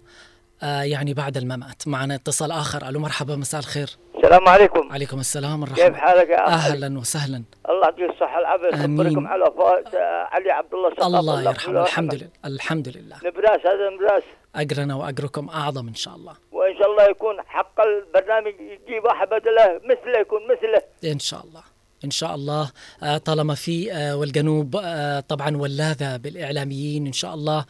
[0.64, 1.88] آه، يعني بعد الممات.
[1.88, 2.90] معنا اتصال آخر.
[2.90, 3.90] ألو مرحبا مساء الخير.
[4.16, 4.92] السلام عليكم.
[4.92, 7.44] عليكم السلام كيف والرحمة حالك يا أخي؟ أهلا وسهلا.
[7.70, 8.68] الله يعطيك الصحة والعافية.
[8.68, 11.06] يصبركم على وفاة آه، علي عبد الله سقاف.
[11.08, 11.54] الله يرحمه.
[11.80, 11.82] يرحمه.
[11.84, 12.30] الحمد لله.
[12.46, 13.18] الحمد لله.
[13.26, 14.24] نبراس هذا نبراس.
[14.56, 16.34] أجرنا وأجركم أعظم إن شاء الله.
[16.52, 20.82] وإن شاء الله يكون حق البرنامج يجيب واحد بدله مثله يكون مثله.
[21.12, 21.62] إن شاء الله.
[22.06, 22.72] إن شاء الله
[23.04, 27.66] آه، طالما في آه، والجنوب آه، طبعا ولاذة بالإعلاميين إن شاء الله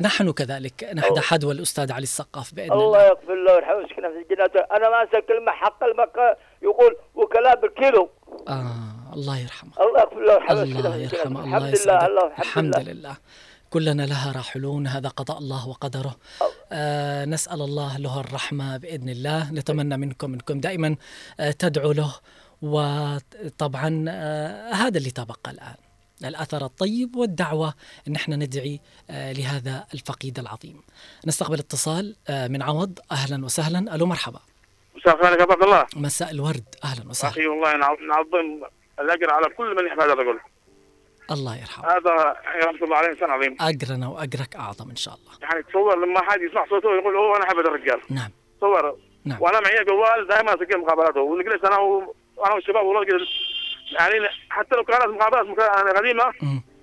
[0.00, 2.84] نحن كذلك نحن حدوى الأستاذ علي السقاف بإذن الله.
[2.84, 7.60] الله يغفر له ويرحمه ويسكنه في الجنات أنا ما أنسى كلمة حق المكة يقول وكلاء
[7.60, 8.10] بالكيلو.
[8.48, 9.72] آه الله يرحمه.
[9.80, 12.08] الله يغفر له ويرحمه الله يرحمه الله الحمد لله يسعدك.
[12.08, 13.16] الله الحمد لله.
[13.70, 16.16] كلنا لها راحلون هذا قضاء الله وقدره.
[16.72, 19.52] آه نسأل الله له الرحمة بإذن الله.
[19.52, 20.96] نتمنى منكم منكم دائما
[21.40, 22.14] آه تدعو له
[22.62, 25.74] وطبعا آه هذا اللي تبقى الآن
[26.24, 27.74] الأثر الطيب والدعوة
[28.08, 28.80] أن إحنا ندعي
[29.10, 30.82] آه لهذا الفقيد العظيم.
[31.26, 32.98] نستقبل اتصال آه من عوض.
[33.12, 33.94] أهلا وسهلا.
[33.94, 34.38] ألو مرحبا.
[34.96, 35.86] مساء الخير يا عبد الله.
[35.96, 36.64] مساء الورد.
[36.84, 37.32] أهلا وسهلا.
[37.32, 38.62] أخي والله نع- نعظم
[39.00, 40.40] الأجر على كل من يحمل هذا الرجل.
[41.30, 41.84] الله يرحمه.
[41.86, 43.56] هذا رحمه الله عليه إنسان عظيم.
[43.60, 45.32] أجرنا وأجرك أعظم إن شاء الله.
[45.42, 48.00] يعني تصور لما حد يسمع صوته يقول أوه أنا أحب هذا الرجال.
[48.10, 48.30] نعم.
[48.58, 48.98] تصور.
[49.24, 49.42] نعم.
[49.42, 52.14] وأنا معي جوال دائما اسجل مقابلاته ونجلس أنا و...
[52.46, 53.06] أنا والشباب والله
[53.92, 55.58] يعني حتى لو كانت مقابلات مك...
[55.58, 56.32] يعني قديمه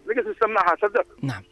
[0.08, 1.06] نجلس نسمعها صدق.
[1.22, 1.44] نعم.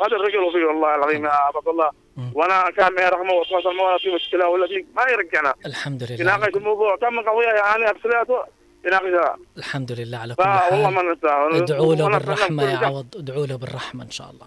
[0.00, 1.90] هذا الرجل وفي والله العظيم يا عبد الله.
[2.34, 5.54] وأنا كان معي رقمه وتواصل معه في مشكلة ولا في ما يرجعنا.
[5.66, 6.20] الحمد لله.
[6.20, 6.96] يناقش الموضوع.
[6.96, 8.44] كم قضية يعني ارسلاته
[8.86, 9.38] يناقشها.
[9.56, 10.94] الحمد لله على كل حال.
[10.94, 12.76] ما ننساه ادعوا له أتمنى يا.
[12.76, 13.16] عوض.
[13.16, 14.46] ادعوا له بالرحمة إن شاء الله.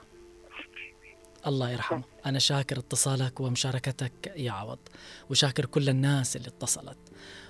[1.47, 2.03] الله يرحمه.
[2.25, 4.79] أنا شاكر اتصالك ومشاركتك يا عوض.
[5.29, 6.97] وشاكر كل الناس اللي اتصلت.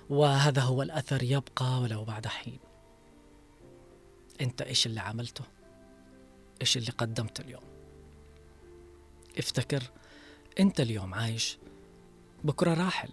[0.10, 2.60] وهذا هو الأثر يبقى ولو بعد حين.
[4.42, 5.44] أنت إيش اللي عملته؟
[6.62, 7.64] إيش اللي قدمته اليوم؟
[9.38, 9.84] افتكر
[10.60, 11.58] أنت اليوم عايش
[12.44, 13.10] بكرة راحل.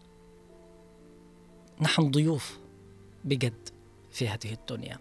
[1.81, 2.59] نحن ضيوف
[3.25, 3.69] بجد
[4.11, 4.99] في هذه الدنيا.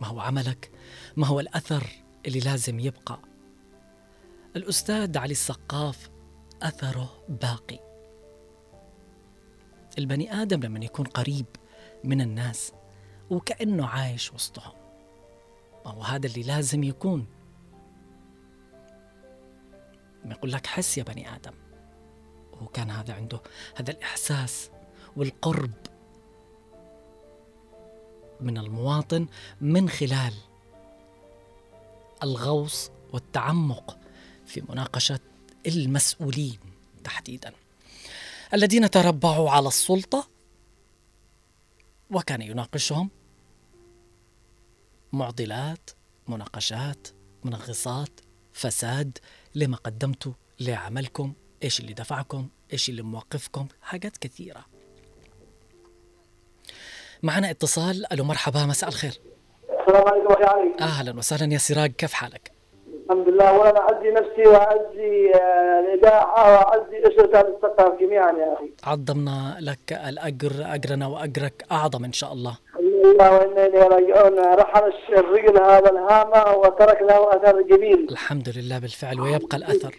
[0.00, 0.70] ما هو عملك؟
[1.16, 1.86] ما هو الأثر
[2.26, 3.20] اللي لازم يبقى؟
[4.56, 6.10] الأستاذ علي السقاف
[6.62, 7.89] أثره باقي.
[9.98, 11.46] البني آدم لما يكون قريب
[12.04, 12.72] من الناس
[13.30, 14.72] وكأنه عايش وسطهم.
[15.84, 17.26] ما هو هذا اللي لازم يكون.
[20.24, 21.52] يقول لك حس يا بني آدم.
[22.62, 23.40] وكان هذا عنده
[23.76, 24.70] هذا الإحساس
[25.16, 25.72] والقرب
[28.40, 29.26] من المواطن
[29.60, 30.34] من خلال
[32.22, 33.98] الغوص والتعمق
[34.46, 35.20] في مناقشة
[35.66, 36.58] المسؤولين
[37.04, 37.52] تحديدا.
[38.54, 40.28] الذين تربعوا على السلطة
[42.10, 43.10] وكان يناقشهم
[45.12, 45.90] معضلات
[46.28, 47.08] مناقشات
[47.44, 48.20] منغصات
[48.52, 49.18] فساد
[49.54, 51.32] لما قدمتوا لعملكم
[51.62, 54.64] إيش اللي دفعكم إيش اللي موقفكم حاجات كثيرة.
[57.22, 58.12] معنا اتصال.
[58.12, 59.20] ألو مرحبا مساء الخير.
[59.80, 61.52] السلام عليكم أهلا وسهلا.
[61.52, 62.59] يا سراج كيف حالك؟
[63.10, 63.58] الحمد لله.
[63.58, 68.70] وأنا اعزي نفسي واعزي آه، الاذاعه واعزي أسرة الثقافه جميعا يا أخي.
[68.84, 72.58] عظمنا لك الأجر أجرنا وأجرك أعظم إن شاء الله.
[72.78, 74.54] الله وإنا إليه راجعون.
[74.54, 78.06] رحل الرجل هذا الهامة وترك له أثر جميل.
[78.10, 79.94] الحمد لله بالفعل ويبقى الأثر.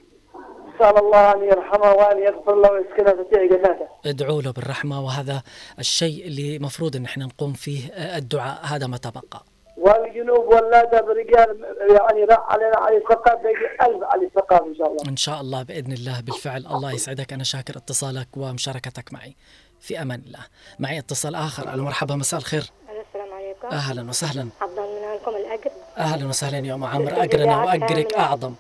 [0.76, 3.88] نسال الله أن يرحمه وأن يغفر له ويسكنه في جناته.
[4.06, 5.42] ادعوا له بالرحمة وهذا
[5.80, 9.51] الشيء اللي مفروض إن إحنا نقوم فيه آه، الدعاء هذا ما تبقى.
[9.82, 15.10] والجنوب ولاده برجال يعني راح علينا علي الثقافه بقي ألف علي الثقافه إن شاء الله.
[15.10, 16.66] إن شاء الله بإذن الله بالفعل.
[16.66, 17.34] الله يسعدك.
[17.34, 19.36] أنا شاكر اتصالك ومشاركتك معي.
[19.80, 20.40] في أمان الله.
[20.80, 21.74] معي اتصال آخر.
[21.74, 22.64] ألو مرحبا مساء الخير.
[22.90, 23.68] السلام عليكم.
[23.68, 24.50] أهلا وسهلا.
[24.62, 27.16] أفضل من لكم الأجر أهلا وسهلا يا أم عمرو.
[27.16, 28.54] اجرنا واجرك أعظم.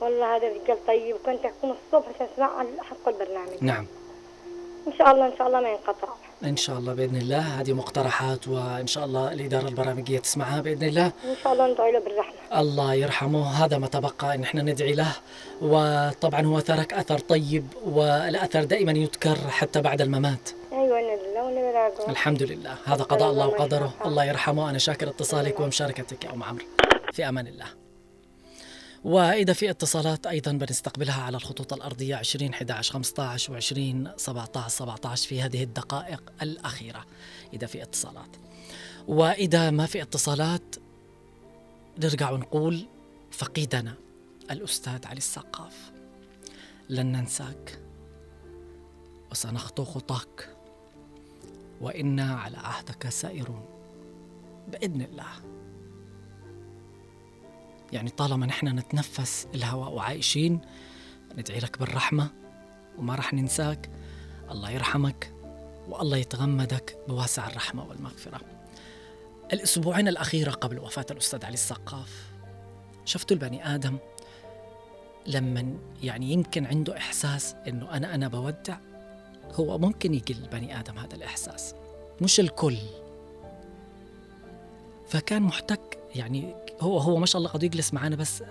[0.00, 1.16] والله هذا رجال طيب.
[1.26, 2.48] كنت أقوم الصبح عشان أسمع
[2.90, 3.58] حق البرنامج.
[3.60, 3.86] نعم.
[4.86, 6.08] إن شاء الله إن شاء الله ما ينقطع.
[6.44, 7.40] إن شاء الله بإذن الله.
[7.60, 11.06] هذه مقترحات وإن شاء الله الإدارة البرامجية تسمعها بإذن الله.
[11.06, 12.60] إن شاء الله ندعي له بالرحمة.
[12.60, 13.64] الله يرحمه.
[13.64, 15.12] هذا ما تبقى إن إحنا ندعي له.
[15.62, 20.50] وطبعا هو ترك أثر طيب والأثر دائما يذكر حتى بعد الممات.
[20.72, 22.74] أيوة إن لله الحمد لله.
[22.84, 23.94] هذا قضاء الله وقدره.
[24.04, 24.70] الله يرحمه.
[24.70, 26.64] أنا شاكر اتصالك ومشاركتك يا أم عمرو.
[27.12, 27.77] في أمان الله.
[29.04, 35.28] وإذا في اتصالات أيضا بنستقبلها على الخطوط الأرضية 20 11 15 و 20 17 17
[35.28, 37.04] في هذه الدقائق الأخيرة
[37.52, 38.36] إذا في اتصالات.
[39.08, 40.76] وإذا ما في اتصالات
[41.98, 42.86] نرجع ونقول
[43.30, 43.94] فقيدنا
[44.50, 45.92] الأستاذ علي السقاف.
[46.88, 47.78] لن ننساك
[49.30, 50.48] وسنخطو خطاك
[51.80, 53.64] وإنا على عهدك سائرون
[54.68, 55.57] بإذن الله.
[57.92, 60.60] يعني طالما نحن نتنفس الهواء وعايشين
[61.38, 62.30] ندعي لك بالرحمة
[62.98, 63.90] وما رح ننساك.
[64.50, 65.32] الله يرحمك
[65.88, 68.40] والله يتغمدك بواسع الرحمة والمغفرة.
[69.52, 72.28] الأسبوعين الأخيرة قبل وفاة الأستاذ علي السقاف
[73.04, 73.98] شفتوا البني آدم
[75.26, 78.78] لما يعني يمكن عنده إحساس إنه أنا أنا بودع؟
[79.52, 81.74] هو ممكن يجي البني آدم هذا الإحساس
[82.20, 82.78] مش الكل.
[85.08, 88.44] فكان محتك يعني هو هو ما شاء الله قد يجلس معنا بس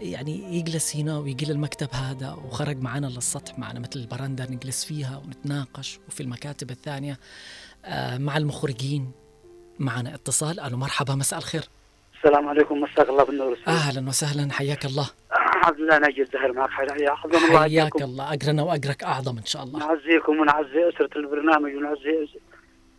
[0.00, 6.00] يعني يجلس هنا ويجي للمكتب هذا وخرج معنا للسطح معنا مثل البرندة نجلس فيها ونتناقش.
[6.08, 7.18] وفي المكاتب الثانية
[7.84, 9.12] آه، مع المخرجين
[9.78, 10.14] معنا.
[10.14, 11.64] اتصال قالوا مرحبا مساء الخير.
[12.16, 15.10] السلام عليكم مساك الله بالنور أهلا وسهلا حياك الله.
[15.64, 18.02] عبد الله ناجي الزهر معك حيا أعظم الله حياك.
[18.02, 19.78] الله أجرنا وأجرك أعظم إن شاء الله.
[19.78, 22.28] نعزيكم ونعزي أسرة البرنامج ونعزي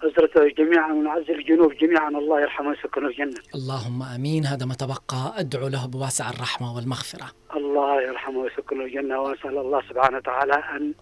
[0.03, 2.09] اسرته جميعا ونعزي الجنوب جميعا.
[2.09, 3.41] الله يرحمه ويسكنه الجنة.
[3.55, 4.45] اللهم آمين.
[4.45, 7.27] هذا ما تبقى أدعو له بواسع الرحمة والمغفرة.
[7.55, 9.19] الله يرحمه ويسكنه الجنة.
[9.21, 10.93] وأسأل الله سبحانه وتعالى أن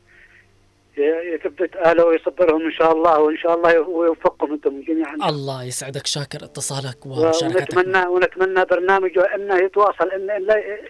[0.98, 5.16] ي- يثبت اهله ويصبرهم إن شاء الله وإن شاء الله ويوفقكم أنتم جميعا.
[5.30, 7.78] الله يسعدك شاكر اتصالك ومشاركتك.
[7.78, 10.38] ونتمنى ونتمنى برنامجه إنه يتواصل الا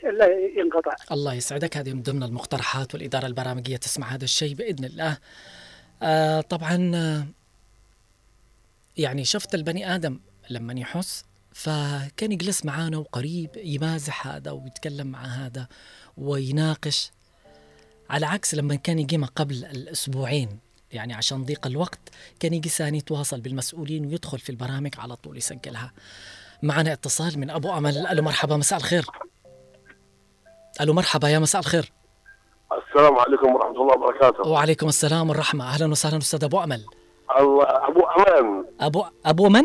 [0.10, 0.26] الا
[0.60, 0.96] ينقطع.
[1.12, 1.78] الله يسعدك.
[1.78, 5.18] هذه من ضمن المقترحات والإدارة البرامجية تسمع هذا الشيء بإذن الله.
[6.04, 7.24] آه طبعا آه،
[8.98, 10.20] يعني شفت البني آدم
[10.50, 15.68] لما يحس فكان يجلس معانا وقريب يمازح هذا ويتكلم مع هذا
[16.18, 17.12] ويناقش
[18.10, 20.60] على عكس لما كان يجي ما قبل الأسبوعين
[20.92, 22.00] يعني عشان ضيق الوقت
[22.40, 25.92] كان يجي ثاني يتواصل بالمسؤولين ويدخل في البرامج على طول يسجلها.
[26.64, 28.08] معنا اتصال من أبو أمل.
[28.08, 29.06] ألو مرحبا مساء الخير.
[30.82, 31.92] ألو مرحبا يا مساء الخير.
[32.72, 34.50] السلام عليكم ورحمة الله وبركاته.
[34.50, 35.66] وعليكم السلام والرحمة.
[35.66, 36.86] أهلا وسهلا أستاذ أبو أمل.
[37.40, 37.64] الله.
[37.88, 38.66] أبو أمان.
[38.82, 39.64] أبو أبو من؟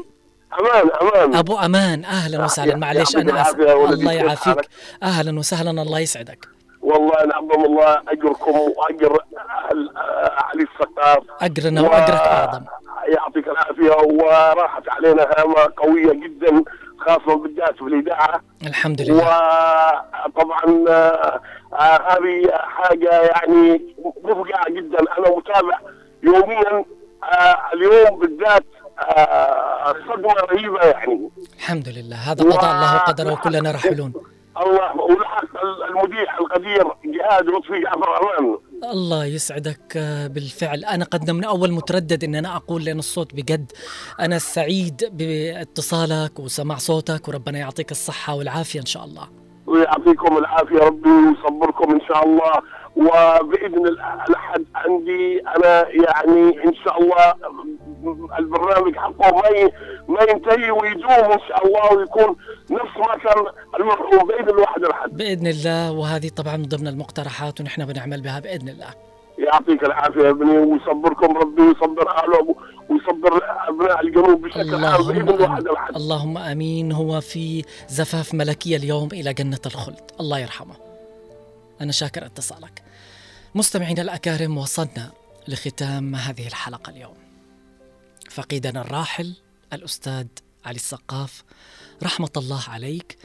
[0.60, 1.34] أمان أمان.
[1.34, 2.04] أبو أمان.
[2.04, 2.76] أهلا وسهلا.
[2.76, 4.54] معلش أنا آسف الله يعافيك.
[4.54, 4.68] حالك؟
[5.02, 5.70] أهلا وسهلا.
[5.82, 6.48] الله يسعدك.
[6.82, 12.64] والله نعظم الله أجركم وأجر أهل آه، علي السقاف أجرنا وأجرك أعظم.
[13.08, 13.90] يعطيك العافية.
[14.24, 16.64] وراحت علينا هامة قوية جدا
[16.98, 18.40] خاصة بالذات في الإذاعة.
[18.66, 19.24] الحمد لله.
[20.26, 21.40] وطبعا آه،
[22.08, 23.94] هذه حاجة يعني
[24.24, 24.98] مفجعة جدا.
[25.18, 25.78] أنا متابع
[26.22, 26.84] يوميا
[27.22, 28.64] آه، اليوم بالذات
[29.16, 31.30] آه، صدمة رهيبة يعني.
[31.58, 34.12] الحمد لله هذا قضاء الله وقدره وكلنا راحلون.
[34.66, 35.44] الله ولحق
[35.90, 38.58] المذيع القدير جهاد لطفي جعفر أمان
[38.92, 40.84] الله يسعدك آه، بالفعل.
[40.84, 43.72] أنا قد من أول متردد أن أنا أقول لأن الصوت بجد.
[44.20, 49.41] أنا سعيد بإتصالك وسماع صوتك وربنا يعطيك الصحة والعافية إن شاء الله.
[49.72, 52.52] ويعطيكم العافية ربي ويصبركم إن شاء الله.
[52.96, 57.34] وبإذن الأحد عندي أنا يعني إن شاء الله
[58.38, 59.70] البرنامج حقه ما
[60.08, 62.36] ما ينتهي ويدوم إن شاء الله ويكون
[62.70, 63.44] نفس ما كان
[63.80, 65.16] المرحوم باذن الواحد الأحد.
[65.16, 65.92] بإذن الله.
[65.92, 69.11] وهذه طبعا من ضمن المقترحات ونحن بنعمل بها بإذن الله.
[69.42, 72.56] يعطيك العافية يا ابني ويصبركم ربي ويصبر اهله
[72.88, 75.28] ويصبر أبناء الجنوب بشكل عام باذن آمين.
[75.58, 76.92] الاحد اللهم آمين.
[76.92, 80.10] هو في زفاف ملكية اليوم إلى جنة الخلد.
[80.20, 80.74] الله يرحمه.
[81.80, 82.82] أنا شاكر اتصالك.
[83.54, 85.10] مستمعينا الأكارم وصلنا
[85.48, 87.14] لختام هذه الحلقة اليوم.
[88.30, 89.36] فقيدنا الراحل
[89.72, 90.26] الأستاذ
[90.64, 91.44] علي السقاف
[92.02, 93.18] رحمة الله عليك.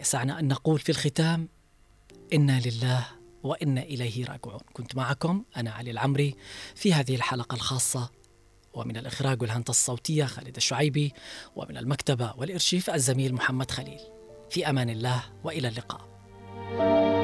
[0.00, 1.48] يسعنا أن نقول في الختام
[2.34, 3.06] إنا لله
[3.42, 4.60] وإنا إليه راجعون.
[4.72, 6.34] كنت معكم أنا علي العمري
[6.74, 8.10] في هذه الحلقة الخاصة
[8.74, 11.12] ومن الإخراج والهندسة الصوتية خالد الشعيبي
[11.56, 14.00] ومن المكتبة والإرشيف الزميل محمد خليل.
[14.50, 17.21] في أمان الله وإلى اللقاء.